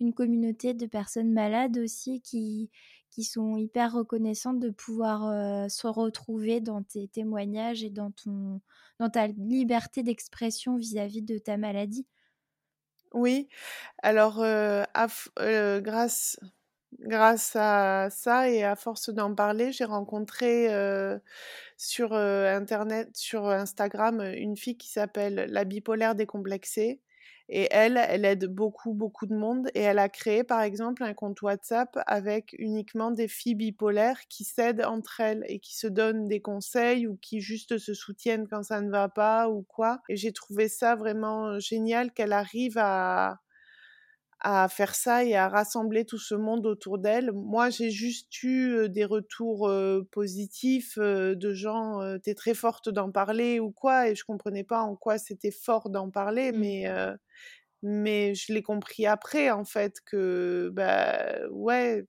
[0.00, 2.70] une communauté de personnes malades aussi qui
[3.10, 8.60] qui sont hyper reconnaissantes de pouvoir, se retrouver dans tes témoignages et dans ton
[8.98, 12.06] dans ta liberté d'expression vis-à-vis de ta maladie.
[13.12, 13.48] Oui,
[14.02, 14.42] alors,
[17.00, 20.68] grâce à ça et à force d'en parler, j'ai rencontré,
[21.76, 27.00] sur, internet sur Instagram, une fille qui s'appelle La bipolaire décomplexée
[27.50, 29.68] et elle, elle aide beaucoup, beaucoup de monde.
[29.74, 34.44] Et elle a créé, par exemple, un compte WhatsApp avec uniquement des filles bipolaires qui
[34.44, 38.62] s'aident entre elles et qui se donnent des conseils ou qui juste se soutiennent quand
[38.62, 40.00] ça ne va pas ou quoi.
[40.08, 43.40] Et j'ai trouvé ça vraiment génial qu'elle arrive à,
[44.40, 47.32] à faire ça et à rassembler tout ce monde autour d'elle.
[47.32, 49.70] Moi, j'ai juste eu des retours
[50.10, 54.96] positifs de gens, t'es très forte d'en parler ou quoi, et je comprenais pas en
[54.96, 56.58] quoi c'était fort d'en parler, mmh.
[56.58, 56.86] mais
[57.82, 62.04] mais je l'ai compris après en fait que bah ouais,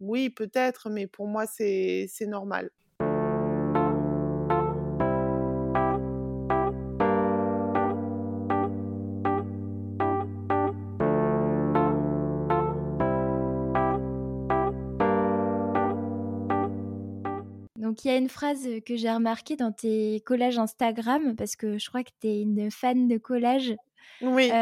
[0.00, 2.70] oui peut-être, mais pour moi c'est c'est normal.
[17.98, 21.78] Donc il y a une phrase que j'ai remarquée dans tes collages Instagram, parce que
[21.78, 23.74] je crois que tu es une fan de collages.
[24.20, 24.52] Oui.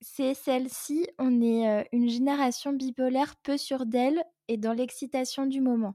[0.00, 5.94] c'est celle-ci, on est une génération bipolaire peu sûre d'elle et dans l'excitation du moment.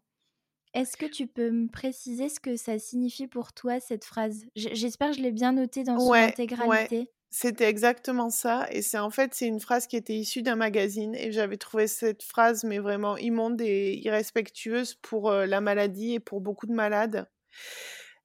[0.73, 4.45] Est-ce que tu peux me préciser ce que ça signifie pour toi, cette phrase?
[4.55, 7.11] J'espère que je l'ai bien notée dans son intégralité.
[7.37, 8.65] C'était exactement ça.
[8.71, 11.13] Et c'est en fait, c'est une phrase qui était issue d'un magazine.
[11.15, 16.39] Et j'avais trouvé cette phrase, mais vraiment immonde et irrespectueuse pour la maladie et pour
[16.39, 17.27] beaucoup de malades.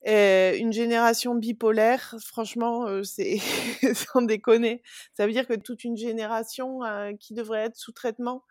[0.06, 3.38] une génération bipolaire, franchement, c'est
[3.94, 4.80] sans déconner.
[5.14, 6.78] Ça veut dire que toute une génération
[7.18, 8.44] qui devrait être sous traitement.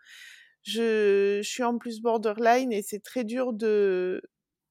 [0.62, 4.20] Je, suis en plus borderline et c'est très dur de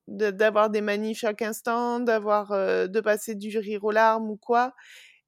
[0.08, 4.76] d'avoir des manifs chaque instant, d'avoir de passer du rire aux larmes ou quoi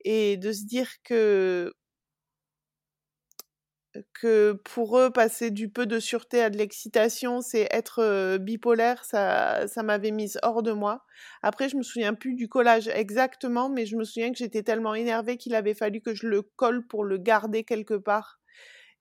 [0.06, 1.74] et de se dire que
[4.14, 9.68] que pour eux, passer du peu de sûreté à de l'excitation, c'est être bipolaire, ça,
[9.68, 11.06] ça m'avait mise hors de moi.
[11.42, 14.96] Après, je me souviens plus du collage exactement, mais je me souviens que j'étais tellement
[14.96, 18.40] énervée qu'il avait fallu que je le colle pour le garder quelque part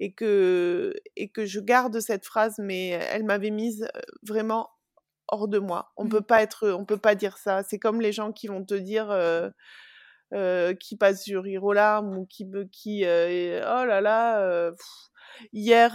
[0.00, 3.88] et que, et que je garde cette phrase, mais elle m'avait mise
[4.22, 4.70] vraiment
[5.28, 5.92] hors de moi.
[5.96, 6.08] On mmh.
[6.08, 7.62] peut pas être, on peut pas dire ça.
[7.62, 9.50] C'est comme les gens qui vont te dire, euh,
[10.78, 14.72] qui passe sur rire ou qui qui euh, oh là là euh,
[15.52, 15.94] hier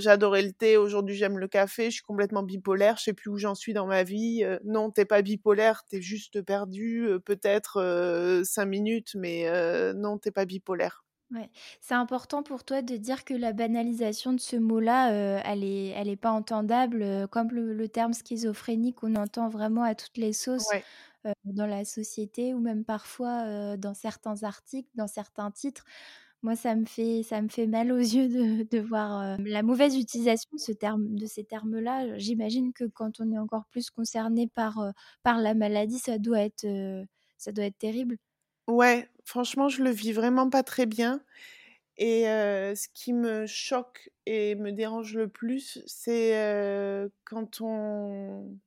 [0.00, 3.36] j'adorais le thé aujourd'hui j'aime le café je suis complètement bipolaire je sais plus où
[3.38, 9.14] j'en suis dans ma vie non t'es pas bipolaire t'es juste perdu peut-être cinq minutes
[9.14, 9.46] mais
[9.94, 11.48] non t'es pas bipolaire Ouais.
[11.80, 15.10] C'est important pour toi de dire que la banalisation de ce mot-là,
[15.44, 19.94] elle est, elle est pas entendable, comme le, le terme schizophrénie qu'on entend vraiment à
[19.94, 20.68] toutes les sauces.
[20.72, 20.84] Ouais
[21.44, 25.84] dans la société ou même parfois dans certains articles, dans certains titres.
[26.42, 29.96] Moi, ça me fait, ça me fait mal aux yeux de, de voir la mauvaise
[29.96, 32.18] utilisation de, ce terme, de ces termes-là.
[32.18, 36.66] J'imagine que quand on est encore plus concerné par, par la maladie, ça doit, être,
[37.36, 38.16] ça doit être terrible.
[38.66, 41.22] Ouais, franchement, je le vis vraiment pas très bien.
[41.96, 46.32] Et ce qui me choque et me dérange le plus, c'est
[47.24, 48.58] quand on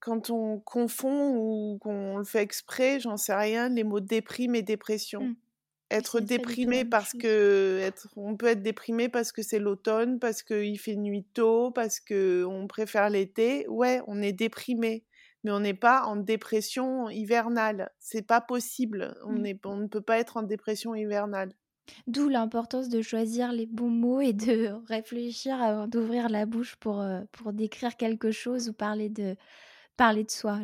[0.00, 4.62] quand on confond ou qu'on le fait exprès, j'en sais rien, les mots déprime et
[4.62, 5.22] dépression.
[5.22, 5.36] Mmh.
[5.90, 10.78] Être déprimé parce que être, on peut être déprimé parce que c'est l'automne, parce qu'il
[10.78, 13.66] fait nuit tôt, parce que on préfère l'été.
[13.68, 15.04] Ouais, on est déprimé,
[15.44, 17.90] mais on n'est pas en dépression hivernale.
[17.98, 19.16] C'est pas possible.
[19.24, 19.46] On, mmh.
[19.46, 21.52] est, on ne peut pas être en dépression hivernale.
[22.06, 27.04] D'où l'importance de choisir les bons mots et de réfléchir avant d'ouvrir la bouche pour,
[27.32, 29.36] pour décrire quelque chose ou parler de,
[29.98, 30.60] parler de soi.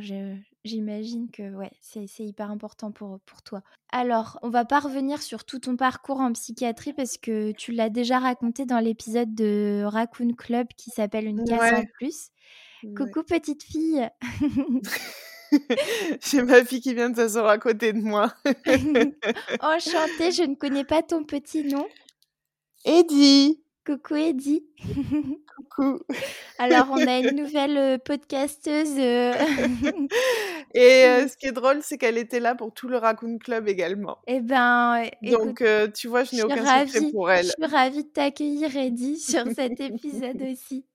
[0.64, 3.60] J'imagine que ouais, c'est hyper important pour, pour toi.
[3.92, 7.90] Alors, on va pas revenir sur tout ton parcours en psychiatrie parce que tu l'as
[7.90, 12.30] déjà raconté dans l'épisode de Raccoon Club qui s'appelle Une case en plus.
[12.96, 14.08] Coucou petite fille.
[16.20, 18.32] J'ai ma fille qui vient de s'asseoir à côté de moi.
[19.60, 21.86] Enchantée, je ne connais pas ton petit nom.
[22.84, 23.60] Eddie.
[23.86, 24.64] Coucou Eddie.
[25.54, 26.00] Coucou.
[26.58, 28.96] Alors, on a une nouvelle podcasteuse.
[30.74, 34.18] Et ce qui est drôle, c'est qu'elle était là pour tout le Raccoon Club également.
[34.26, 35.62] Eh ben, donc
[35.94, 37.44] tu vois, je n'ai aucun secret pour elle.
[37.44, 40.86] Je suis ravie de t'accueillir, Eddie, sur cet épisode aussi.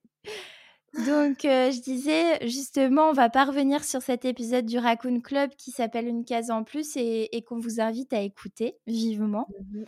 [1.05, 5.71] Donc, je disais, justement, on va pas revenir sur cet épisode du Raccoon Club qui
[5.71, 9.47] s'appelle Une case en plus et, qu'on vous invite à écouter vivement.
[9.71, 9.83] Mmh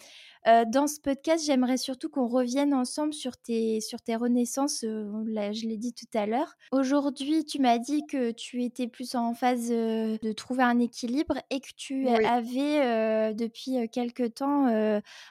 [0.67, 4.81] dans ce podcast, j'aimerais surtout qu'on revienne ensemble sur tes, sur tes renaissances.
[4.81, 6.55] je l'ai dit tout à l'heure.
[6.71, 11.59] Aujourd'hui, tu m'as dit que tu étais plus en phase de trouver un équilibre et
[11.59, 14.65] que tu avais depuis quelque temps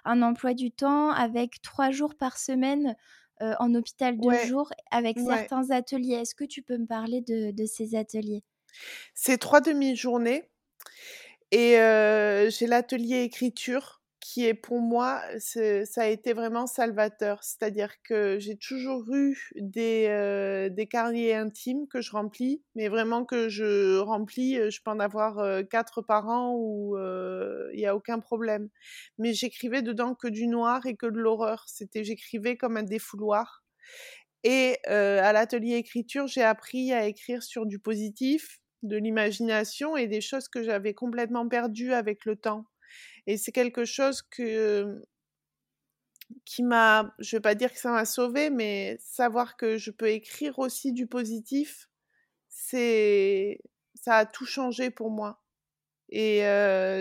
[0.04, 2.94] un emploi du temps avec trois jours par semaine
[3.40, 6.14] en hôpital de jour avec certains ateliers.
[6.14, 8.42] Est-ce que tu peux me parler de, ces ateliers?
[9.14, 10.44] C'est trois demi-journées
[11.50, 11.72] et
[12.50, 13.99] j'ai l'atelier écriture
[14.30, 17.42] qui est pour moi, ça a été vraiment salvateur.
[17.42, 23.24] C'est-à-dire que j'ai toujours eu des, euh, des carriers intimes que je remplis, mais vraiment
[23.24, 27.86] que je remplis, euh, je peux en avoir euh, quatre par an où il n'y
[27.86, 28.68] a aucun problème.
[29.18, 31.64] Mais j'écrivais dedans que du noir et que de l'horreur.
[31.66, 33.64] C'était, j'écrivais comme un défouloir.
[34.44, 40.20] Et à l'atelier écriture, j'ai appris à écrire sur du positif, de l'imagination et des
[40.20, 42.69] choses que j'avais complètement perdues avec le temps.
[43.30, 45.04] Et c'est quelque chose que
[46.44, 50.08] qui m'a, je vais pas dire que ça m'a sauvé, mais savoir que je peux
[50.08, 51.88] écrire aussi du positif,
[52.48, 53.60] c'est,
[53.94, 55.44] ça a tout changé pour moi.
[56.08, 56.40] Et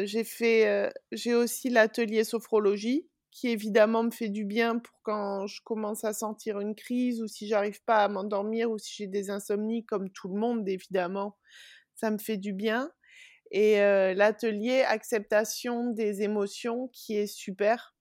[0.06, 5.62] j'ai fait, j'ai aussi l'atelier sophrologie qui évidemment me fait du bien pour quand je
[5.64, 9.32] commence à sentir une crise ou si j'arrive pas à m'endormir ou si j'ai des
[9.32, 11.38] insomnies comme tout le monde évidemment,
[11.96, 12.92] ça me fait du bien
[13.52, 13.78] et
[14.14, 17.96] l'atelier acceptation des émotions qui est super,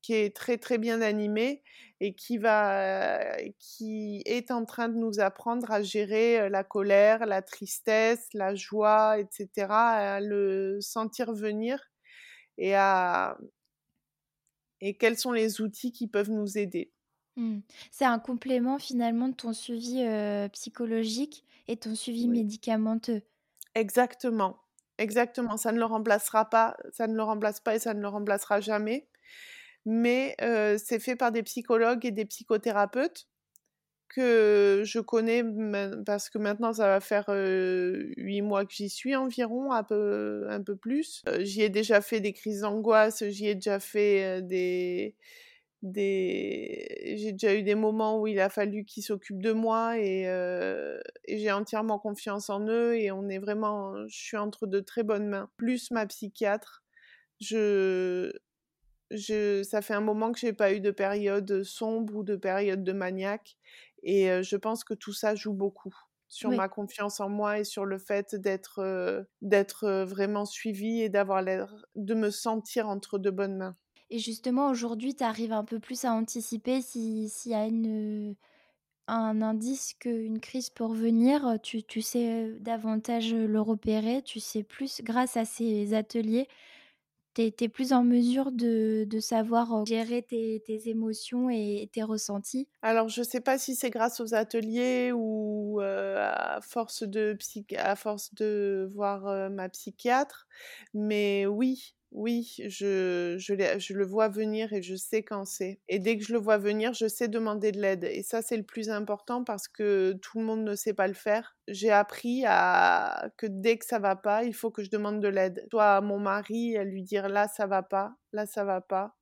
[0.00, 1.62] qui est très très bien animé
[2.00, 7.42] et qui va qui est en train de nous apprendre à gérer la colère, la
[7.42, 11.78] tristesse, la joie, etc., à le sentir venir
[12.58, 13.38] et à
[14.80, 16.92] et quels sont les outils qui peuvent nous aider.
[17.36, 17.60] Mmh.
[17.90, 20.04] C'est un complément finalement de ton suivi
[20.52, 23.22] psychologique et ton suivi médicamenteux.
[23.74, 24.61] Exactement.
[25.02, 28.06] Exactement, ça ne le remplacera pas, ça ne le remplace pas et ça ne le
[28.06, 29.08] remplacera jamais.
[29.84, 30.36] Mais
[30.78, 33.26] c'est fait par des psychologues et des psychothérapeutes
[34.08, 35.42] que je connais
[36.06, 40.62] parce que maintenant ça va faire huit mois que j'y suis environ, un peu, un
[40.62, 41.22] peu plus.
[41.40, 45.16] j'y ai déjà fait des crises d'angoisse, j'y ai déjà fait des,
[45.82, 47.14] des...
[47.18, 50.22] j'ai déjà eu des moments où il a fallu qu'ils s'occupent de moi et,
[51.24, 55.02] et j'ai entièrement confiance en eux et on est vraiment, je suis entre de très
[55.02, 55.50] bonnes mains.
[55.56, 56.82] Plus ma psychiatre,
[57.40, 58.32] je,
[59.10, 62.84] je, ça fait un moment que j'ai pas eu de période sombre ou de période
[62.84, 63.56] de maniaque
[64.02, 65.94] et je pense que tout ça joue beaucoup
[66.28, 71.42] sur ma confiance en moi et sur le fait d'être d'être vraiment suivie et d'avoir
[71.42, 73.76] l'air de me sentir entre de bonnes mains.
[74.12, 77.66] Et justement, aujourd'hui, tu arrives un peu plus à anticiper s'il y a
[79.08, 81.58] un indice qu'une crise peut revenir.
[81.62, 84.20] Tu, tu sais davantage le repérer.
[84.20, 86.46] Tu sais plus, grâce à ces ateliers,
[87.34, 92.68] tu es, plus en mesure de, de savoir gérer tes, tes, émotions et tes ressentis?
[92.82, 97.34] Alors, je ne sais pas si c'est grâce aux ateliers ou à, force de
[97.78, 100.46] à force de voir ma psychiatre,
[100.92, 105.80] mais oui, oui, je, je, le vois venir et je sais quand c'est.
[105.88, 108.04] Et dès que je le vois venir, je sais demander de l'aide.
[108.04, 111.14] Et ça, c'est le plus important parce que tout le monde ne sait pas le
[111.14, 111.56] faire.
[111.68, 115.28] J'ai appris à que dès que ça va pas, il faut que je demande de
[115.28, 115.66] l'aide.
[115.70, 119.16] Soit à mon mari, à lui dire là, ça va pas, là, ça va pas.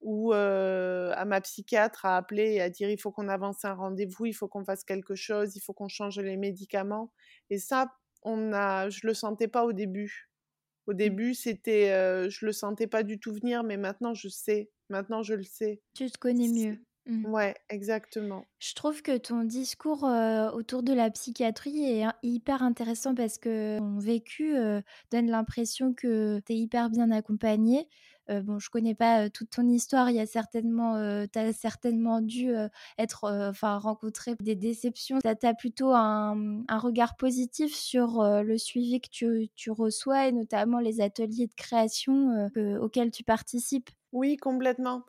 [0.00, 4.26] Ou à ma psychiatre à appeler et à dire il faut qu'on avance un rendez-vous,
[4.26, 7.12] il faut qu'on fasse quelque chose, il faut qu'on change les médicaments.
[7.50, 10.28] Et ça, on a, je le sentais pas au début
[10.86, 10.96] au mmh.
[10.96, 11.88] début, c'était,
[12.30, 14.70] je le sentais pas du tout venir, mais maintenant je sais.
[14.90, 15.80] Maintenant, je le sais.
[15.94, 16.78] Tu te connais mieux.
[17.06, 17.26] Mmh.
[17.26, 18.46] Ouais, exactement.
[18.58, 20.04] Je trouve que ton discours
[20.54, 24.54] autour de la psychiatrie est hyper intéressant parce que ton vécu
[25.10, 27.10] donne l'impression que tu es hyper bien
[28.28, 28.42] accompagné.
[28.42, 30.10] bon, je connais pas toute ton histoire.
[30.10, 32.52] Il y a certainement, tu as certainement dû
[32.98, 35.18] être, enfin, rencontrer des déceptions.
[35.20, 41.00] Tu as, plutôt un, regard positif sur le suivi que tu, reçois et notamment les
[41.00, 42.50] ateliers de création
[42.80, 43.90] auxquels tu participes.
[44.14, 45.04] Oui, complètement.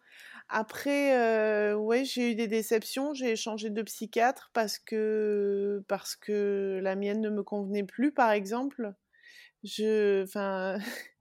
[0.49, 3.13] Après, euh, ouais, j'ai eu des déceptions.
[3.13, 8.32] J'ai changé de psychiatre parce que parce que la mienne ne me convenait plus, par
[8.32, 8.93] exemple.
[9.63, 10.78] Je, enfin,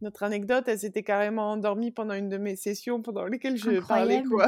[0.00, 4.22] notre anecdote, elle s'était carrément endormie pendant une de mes sessions pendant lesquelles je parlais,
[4.28, 4.46] quoi.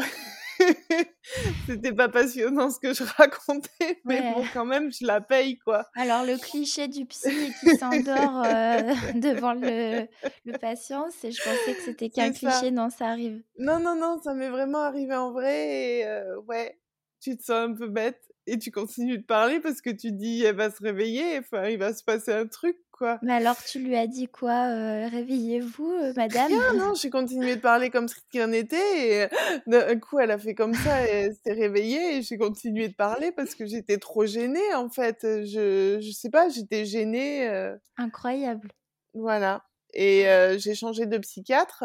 [1.67, 5.87] C'était pas passionnant ce que je racontais, mais bon, quand même, je la paye, quoi.
[5.97, 10.07] Alors, le cliché du psy qui s'endort euh, devant le,
[10.45, 13.43] le patient, c'est, je pensais que c'était qu'un cliché, non, ça arrive.
[13.59, 16.79] Non, non, non, ça m'est vraiment arrivé en vrai, et euh, ouais,
[17.21, 18.21] tu te sens un peu bête,
[18.53, 21.79] et tu continues de parler parce que tu dis, elle va se réveiller, enfin, il
[21.79, 22.77] va se passer un truc,
[23.23, 27.57] mais alors, tu lui as dit quoi euh, Réveillez-vous, euh, madame Non, non, j'ai continué
[27.57, 29.25] de parler comme ce qu'il en était.
[29.25, 29.29] Et
[29.67, 32.19] d'un coup, elle a fait comme ça, et s'est réveillée.
[32.19, 35.21] Et j'ai continué de parler parce que j'étais trop gênée, en fait.
[35.23, 37.49] Je, je sais pas, j'étais gênée.
[37.49, 37.75] Euh.
[37.97, 38.71] Incroyable.
[39.15, 39.65] Voilà.
[39.95, 40.27] Et
[40.59, 41.85] j'ai changé de psychiatre.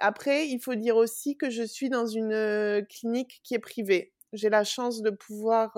[0.00, 4.12] Après, il faut dire aussi que je suis dans une clinique qui est privée.
[4.32, 5.76] J'ai la chance de pouvoir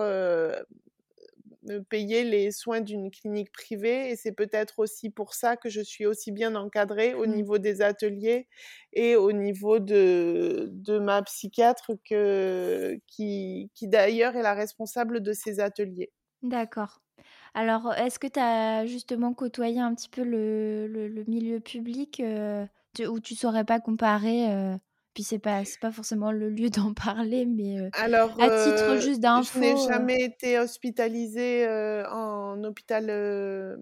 [1.88, 6.06] payer les soins d'une clinique privée et c'est peut-être aussi pour ça que je suis
[6.06, 7.34] aussi bien encadrée au mmh.
[7.34, 8.48] niveau des ateliers
[8.92, 15.32] et au niveau de, de ma psychiatre que, qui, qui d'ailleurs est la responsable de
[15.32, 16.12] ces ateliers.
[16.42, 17.00] D'accord.
[17.54, 22.66] Alors, est-ce que tu as justement côtoyé un petit peu le, le, milieu public euh,
[23.08, 24.76] où tu saurais pas comparer euh,
[25.14, 29.58] puis c'est pas pas forcément le lieu d'en parler, mais Alors, à titre juste d'info.
[29.58, 31.66] Je n'ai jamais été hospitalisée
[32.10, 33.78] en hôpital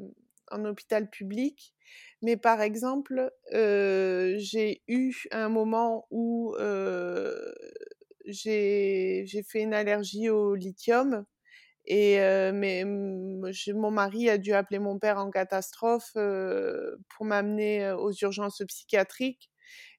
[0.50, 1.74] en hôpital public,
[2.20, 6.54] mais par exemple, j'ai eu un moment où
[8.26, 11.24] j'ai fait une allergie au lithium.
[11.86, 12.18] Et
[12.52, 19.51] mais mon mari a dû appeler mon père en catastrophe pour m'amener aux urgences psychiatriques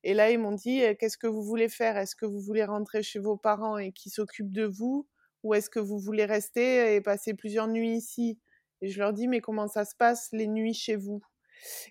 [0.03, 1.97] et là, ils m'ont dit, qu'est-ce que vous voulez faire?
[1.97, 5.07] Est-ce que vous voulez rentrer chez vos parents et qui s'occupent de vous?
[5.43, 8.39] Ou est-ce que vous voulez rester et passer plusieurs nuits ici?
[8.81, 11.21] Et je leur dis, mais comment ça se passe les nuits chez vous?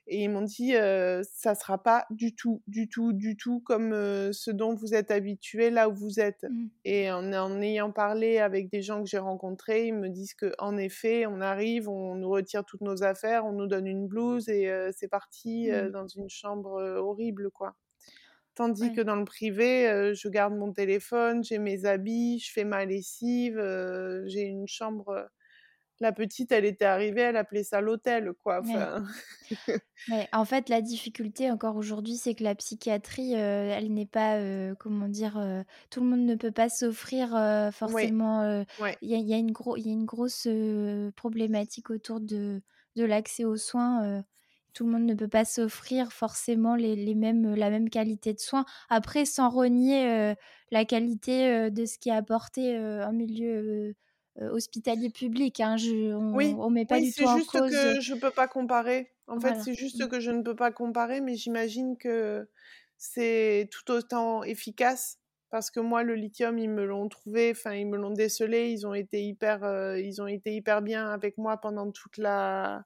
[0.06, 3.92] Et ils m'ont dit, euh, ça sera pas du tout, du tout, du tout comme
[4.32, 6.44] ce dont vous êtes habitué là où vous êtes.
[6.44, 6.66] Mmh.
[6.84, 10.52] Et en, en, ayant parlé avec des gens que j'ai rencontrés, ils me disent que
[10.58, 14.50] en effet, on arrive, on nous retire toutes nos affaires, on nous donne une blouse
[14.50, 15.88] et c'est parti mmh.
[15.88, 17.74] dans une chambre horrible, quoi.
[18.54, 22.84] Tandis que dans le privé, je garde mon téléphone, j'ai mes habits, je fais ma
[22.84, 23.56] lessive,
[24.26, 25.28] j'ai une chambre.
[26.00, 28.60] La petite, elle était arrivée, elle appelait ça l'hôtel, quoi.
[28.60, 29.04] Enfin...
[30.32, 34.38] En fait, la difficulté encore aujourd'hui, c'est que la psychiatrie, elle n'est pas,
[34.74, 35.40] comment dire,
[35.90, 37.30] tout le monde ne peut pas s'offrir
[37.72, 38.64] forcément.
[39.00, 40.48] Il y, y, a une grosse
[41.14, 42.60] problématique autour de,
[42.96, 44.24] de l'accès aux soins
[44.74, 48.64] tout le monde ne peut pas s'offrir forcément les, mêmes, la même qualité de soins.
[48.88, 50.34] Après, sans renier euh,
[50.70, 53.94] la qualité euh, de ce qui est apporté euh, en milieu
[54.40, 55.60] hospitalier public.
[55.60, 55.76] Hein.
[55.76, 57.70] Je, on, oui, on met pas du tout en cause.
[57.70, 59.10] C'est juste que je peux pas comparer.
[59.26, 60.08] En fait, c'est juste mmh.
[60.08, 62.48] que je ne peux pas comparer, mais j'imagine que
[62.96, 65.18] c'est tout autant efficace
[65.50, 68.86] parce que moi le lithium ils me l'ont trouvé enfin ils me l'ont décelé ils
[68.86, 69.64] ont été hyper
[69.98, 72.84] ils ont été hyper bien avec moi pendant toute la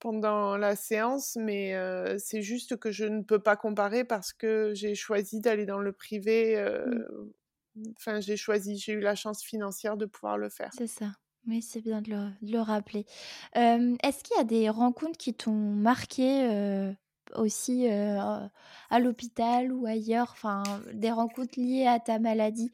[0.00, 1.74] pendant la séance, mais
[2.18, 5.92] c'est juste que je ne peux pas comparer parce que j'ai choisi d'aller dans le
[5.92, 6.56] privé.
[6.86, 7.90] Mmh.
[7.96, 10.72] Enfin, j'ai choisi, j'ai eu la chance financière de pouvoir le faire.
[10.76, 11.12] C'est ça.
[11.46, 12.10] Oui, c'est bien de
[12.42, 13.06] le, rappeler.
[13.54, 16.94] Est-ce qu'il y a des rencontres qui t'ont marqué
[17.34, 20.30] aussi à l'hôpital ou ailleurs?
[20.32, 22.70] Enfin, des rencontres liées à ta maladie?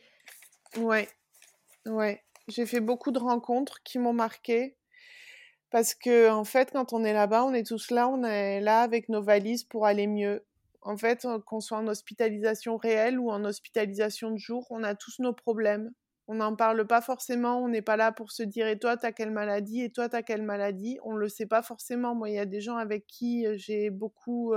[0.77, 1.09] Ouais,
[1.87, 2.22] ouais.
[2.49, 4.77] J'ai fait beaucoup de rencontres qui m'ont marqué.
[5.75, 8.83] Parce que, en fait, quand on est là-bas, on est tous là, on est là
[8.83, 10.45] avec nos valises pour aller mieux.
[10.83, 15.18] En fait, qu'on soit en hospitalisation réelle ou en hospitalisation de jour, on a tous
[15.18, 15.91] nos problèmes.
[16.29, 19.11] On n'en parle pas forcément, on n'est pas là pour se dire et toi, t'as
[19.11, 21.01] quelle maladie, et toi, t'as quelle maladie?
[21.03, 22.14] On ne le sait pas forcément.
[22.14, 24.55] Moi, il y a des gens avec qui j'ai beaucoup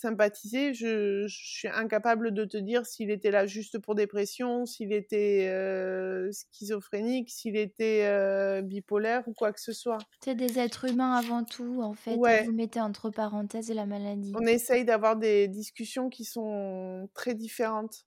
[0.00, 0.74] sympathiser.
[0.74, 6.30] Je, suis incapable de te dire s'il était là juste pour dépression, s'il était euh,
[6.32, 9.98] schizophrénique, s'il était euh, bipolaire ou quoi que ce soit.
[10.24, 12.16] C'est des êtres humains avant tout, en fait.
[12.16, 14.32] Vous mettez entre parenthèses la maladie.
[14.34, 18.06] On essaye d'avoir des discussions qui sont très différentes.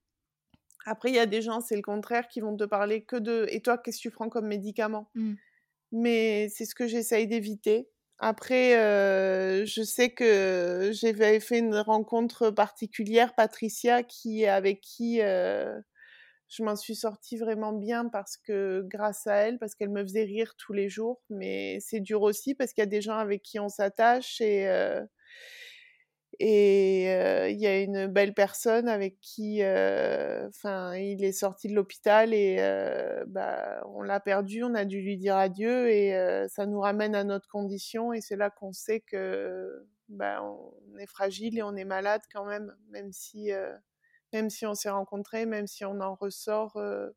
[0.86, 3.46] Après, il y a des gens, c'est le contraire, qui vont te parler que de
[3.50, 5.10] et toi, qu'est-ce que tu prends comme médicament?
[5.16, 5.34] Mmh.
[5.94, 7.88] Mais c'est ce que j'essaye d'éviter.
[8.26, 15.78] Après, euh, je sais que j'avais fait une rencontre particulière, Patricia, qui avec qui euh,
[16.48, 20.24] je m'en suis sortie vraiment bien parce que grâce à elle, parce qu'elle me faisait
[20.24, 21.22] rire tous les jours.
[21.30, 24.70] Mais c'est dur aussi parce qu'il y a des gens avec qui on s'attache et
[24.70, 25.04] euh,
[26.40, 27.04] et
[27.50, 32.58] il y a une belle personne avec qui, enfin, il est sorti de l'hôpital et
[33.28, 37.24] bah, on l'a perdu, on a dû lui dire adieu et ça nous ramène à
[37.24, 41.86] notre condition et c'est là qu'on sait que bah, on est fragile et on est
[41.86, 43.76] malade quand même, même si, euh,
[44.32, 47.10] même si on s'est rencontrés, même si on en ressort, euh,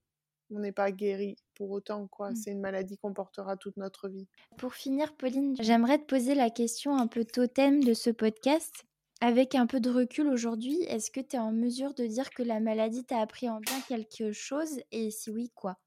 [0.51, 2.31] on n'est pas guéri pour autant quoi.
[2.31, 2.37] Mmh.
[2.37, 4.29] C'est une maladie qu'on portera toute notre vie.
[4.57, 8.87] Pour finir, Pauline, j'aimerais te poser la question un peu totem de ce podcast.
[9.21, 12.43] Avec un peu de recul aujourd'hui, est-ce que tu es en mesure de dire que
[12.43, 14.81] la maladie t'a appris en bien quelque chose?
[14.93, 15.79] Et si oui, quoi?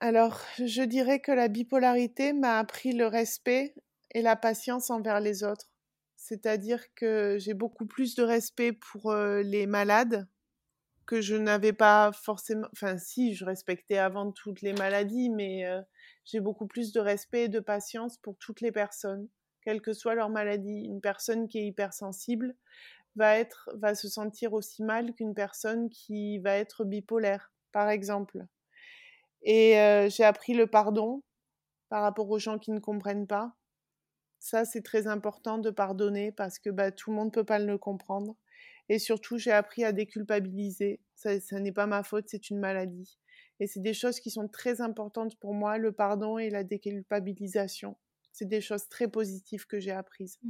[0.00, 3.74] Alors, je dirais que la bipolarité m'a appris le respect
[4.12, 5.70] et la patience envers les autres.
[6.16, 10.26] C'est-à-dire que j'ai beaucoup plus de respect pour euh, les malades
[11.06, 12.66] que je n'avais pas forcément.
[12.72, 15.80] Enfin, si, je respectais avant toutes les maladies, mais euh,
[16.24, 19.28] j'ai beaucoup plus de respect et de patience pour toutes les personnes,
[19.64, 20.84] quelle que soit leur maladie.
[20.84, 22.54] Une personne qui est hypersensible
[23.16, 28.46] va être, va se sentir aussi mal qu'une personne qui va être bipolaire, par exemple.
[29.42, 31.22] Et euh, j'ai appris le pardon
[31.88, 33.54] par rapport aux gens qui ne comprennent pas.
[34.40, 37.58] Ça, c'est très important de pardonner parce que bah, tout le monde ne peut pas
[37.58, 38.36] le comprendre.
[38.88, 41.00] Et surtout, j'ai appris à déculpabiliser.
[41.14, 43.18] Ça, ça n'est pas ma faute, c'est une maladie.
[43.60, 47.96] Et c'est des choses qui sont très importantes pour moi, le pardon et la déculpabilisation.
[48.34, 50.40] C'est des choses très positives que j'ai apprises.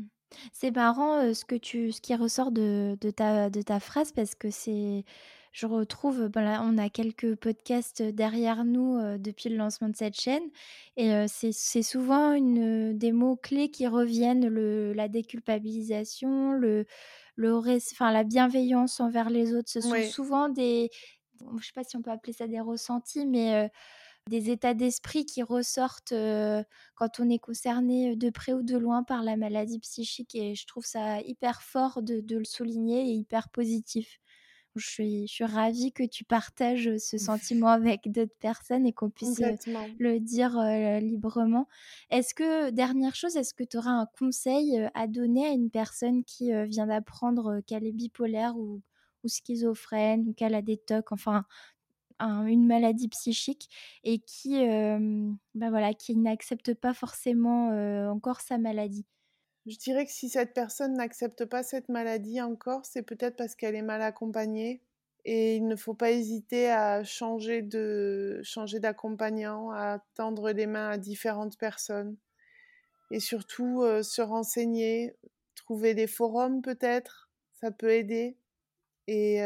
[0.54, 4.10] C'est marrant euh, ce que tu, ce qui ressort de, de ta, de ta phrase
[4.10, 5.04] parce que c'est,
[5.52, 9.96] je retrouve, ben là, on a quelques podcasts derrière nous euh, depuis le lancement de
[9.96, 10.42] cette chaîne
[10.96, 16.86] et euh, c'est, souvent une, des mots clés qui reviennent, le, la déculpabilisation, le,
[17.36, 19.70] le, enfin, la bienveillance envers les autres.
[19.70, 20.08] Ce sont Oui.
[20.08, 20.88] souvent des,
[21.60, 23.68] je sais pas si on peut appeler ça des ressentis, mais euh,
[24.28, 26.62] des états d'esprit qui ressortent euh,
[26.94, 30.66] quand on est concerné de près ou de loin par la maladie psychique et je
[30.66, 34.18] trouve ça hyper fort de, de le souligner et hyper positif.
[34.76, 39.08] Je suis, je suis ravie que tu partages ce sentiment avec d'autres personnes et qu'on
[39.08, 39.40] puisse
[39.98, 41.68] le dire euh, librement.
[42.10, 46.24] Est-ce que, dernière chose, est-ce que tu auras un conseil à donner à une personne
[46.24, 48.82] qui euh, vient d'apprendre qu'elle est bipolaire ou,
[49.22, 51.44] ou schizophrène ou qu'elle a des TOC, enfin
[52.18, 53.68] un- une maladie psychique
[54.04, 55.38] et qui, ben
[55.70, 57.68] voilà, qui n'accepte pas forcément
[58.10, 59.06] encore sa maladie.
[59.66, 63.74] Je dirais que si cette personne n'accepte pas cette maladie encore, c'est peut-être parce qu'elle
[63.74, 64.82] est mal accompagnée.
[65.24, 70.90] Et il ne faut pas hésiter à changer de changer d'accompagnant, à tendre les mains
[70.90, 72.18] à différentes personnes.
[73.10, 75.16] Et surtout se renseigner,
[75.56, 78.38] trouver des forums peut-être, ça peut aider.
[79.08, 79.40] Et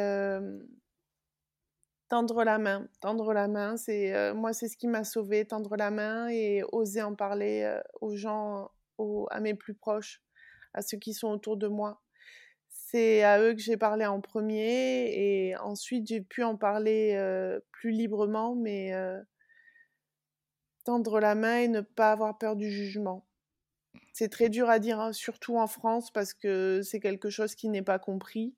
[2.09, 5.77] tendre la main, tendre la main, c'est euh, moi c'est ce qui m'a sauvée, tendre
[5.77, 10.23] la main et oser en parler euh, aux gens, aux- à mes plus proches,
[10.75, 12.03] à ceux qui sont autour de moi.
[12.71, 15.11] C'est à eux que j'ai parlé en premier
[15.51, 18.93] et ensuite j'ai pu en parler euh, plus librement, mais
[20.85, 23.29] tendre la main et ne pas avoir peur du jugement.
[24.13, 27.69] C'est très dur à dire, hein, surtout en France, parce que c'est quelque chose qui
[27.69, 28.55] n'est pas compris.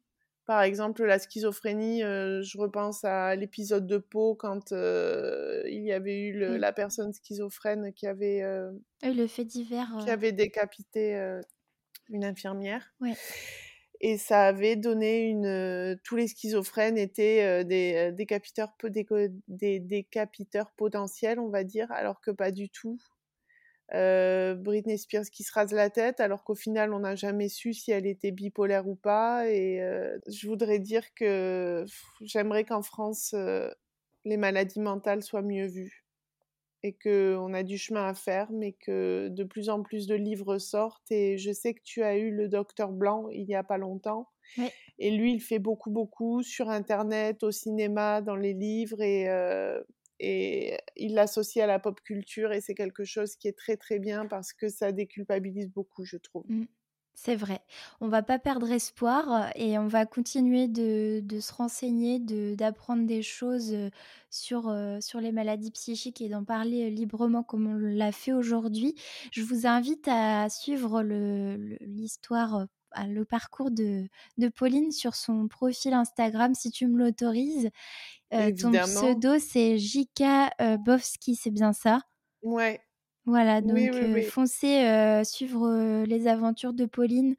[0.50, 5.92] Par exemple, la schizophrénie, euh, je repense à l'épisode de Pau quand euh, il y
[5.92, 6.58] avait eu le- Oui.
[6.58, 8.72] la personne schizophrène qui avait, euh,
[9.04, 9.86] Et le fait divers.
[10.02, 11.14] qui avait décapité
[12.08, 12.92] une infirmière.
[14.00, 15.96] Et ça avait donné une.
[16.02, 21.92] tous les schizophrènes étaient des décapiteurs, po- des, co- des décapiteurs potentiels, on va dire,
[21.92, 22.98] alors que pas du tout.
[23.92, 27.72] Euh, Britney Spears qui se rase la tête, alors qu'au final, on n'a jamais su
[27.72, 29.48] si elle était bipolaire ou pas.
[29.48, 31.84] Et euh, je voudrais dire que
[32.20, 33.70] j'aimerais qu'en France, euh,
[34.24, 36.06] les maladies mentales soient mieux vues
[36.82, 40.58] et qu'on a du chemin à faire, mais que de plus en plus de livres
[40.58, 41.10] sortent.
[41.10, 44.28] Et je sais que tu as eu le docteur Blanc il n'y a pas longtemps.
[44.98, 49.28] Et lui, il fait beaucoup, beaucoup sur Internet, au cinéma, dans les livres, et,
[50.20, 53.98] et il l'associe à la pop culture, et c'est quelque chose qui est très, très
[53.98, 56.44] bien parce que ça déculpabilise beaucoup, je trouve.
[56.48, 56.66] Mm.
[57.22, 57.60] C'est vrai.
[58.00, 63.20] On va pas perdre espoir euh, et on va continuer de, se renseigner, d'apprendre des
[63.20, 63.90] choses euh,
[64.30, 68.94] sur, euh, sur les maladies psychiques et d'en parler librement comme on l'a fait aujourd'hui.
[69.32, 72.66] Je vous invite à suivre l'histoire
[73.08, 77.70] le parcours de, de, Pauline sur son profil Instagram, si tu me l'autorises.
[78.30, 82.02] ton pseudo, c'est Jika Bovski, c'est bien ça?
[82.42, 82.80] Ouais.
[83.26, 83.78] Voilà, donc
[84.30, 87.36] foncez suivre les aventures de Pauline,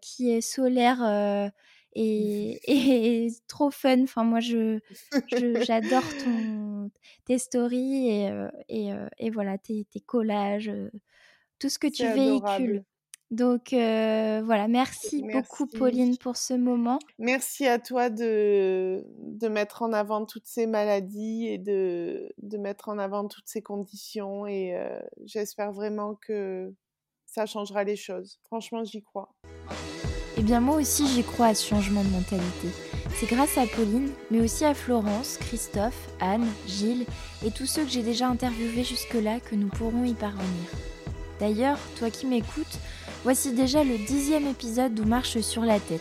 [0.00, 1.52] qui est solaire
[1.94, 2.60] et,
[3.26, 4.02] et, trop fun.
[4.02, 4.78] Enfin, moi, je,
[5.66, 6.90] j'adore ton,
[7.24, 10.72] tes stories et, et, et voilà, tes, tes collages,
[11.58, 12.84] tout ce que tu véhicules.
[13.30, 16.98] Donc voilà, merci, beaucoup Pauline pour ce moment.
[17.18, 22.88] Merci à toi de, de mettre en avant toutes ces maladies et de, de mettre
[22.88, 24.74] en avant toutes ces conditions et
[25.24, 26.72] j'espère vraiment que
[27.26, 28.40] ça changera les choses.
[28.44, 29.34] Franchement, j'y crois.
[30.38, 32.68] Eh bien moi aussi j'y crois à ce changement de mentalité.
[33.14, 37.04] C'est grâce à Pauline, mais aussi à Florence, Christophe, Anne, Gilles
[37.44, 40.70] et tous ceux que j'ai déjà interviewés jusque-là que nous pourrons y parvenir.
[41.40, 42.78] D'ailleurs, toi qui m'écoutes,
[43.28, 46.00] voici déjà le dixième épisode d'Où marche sur la tête.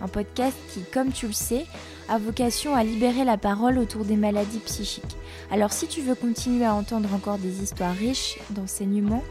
[0.00, 1.66] Un podcast qui, comme tu le sais,
[2.08, 5.18] a vocation à libérer la parole autour des maladies psychiques.
[5.50, 9.22] Alors si tu veux continuer à entendre encore des histoires riches d'enseignements,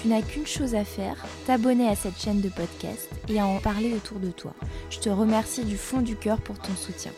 [0.00, 1.16] tu n'as qu'une chose à faire,
[1.48, 4.54] t'abonner à cette chaîne de podcast et à en parler autour de toi.
[4.88, 7.10] Je te remercie du fond du cœur pour ton soutien.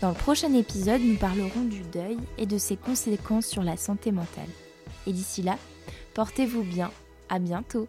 [0.00, 4.10] Dans le prochain épisode, nous parlerons du deuil et de ses conséquences sur la santé
[4.10, 4.48] mentale.
[5.06, 5.58] Et d'ici là,
[6.14, 6.90] portez-vous bien,
[7.28, 7.88] à bientôt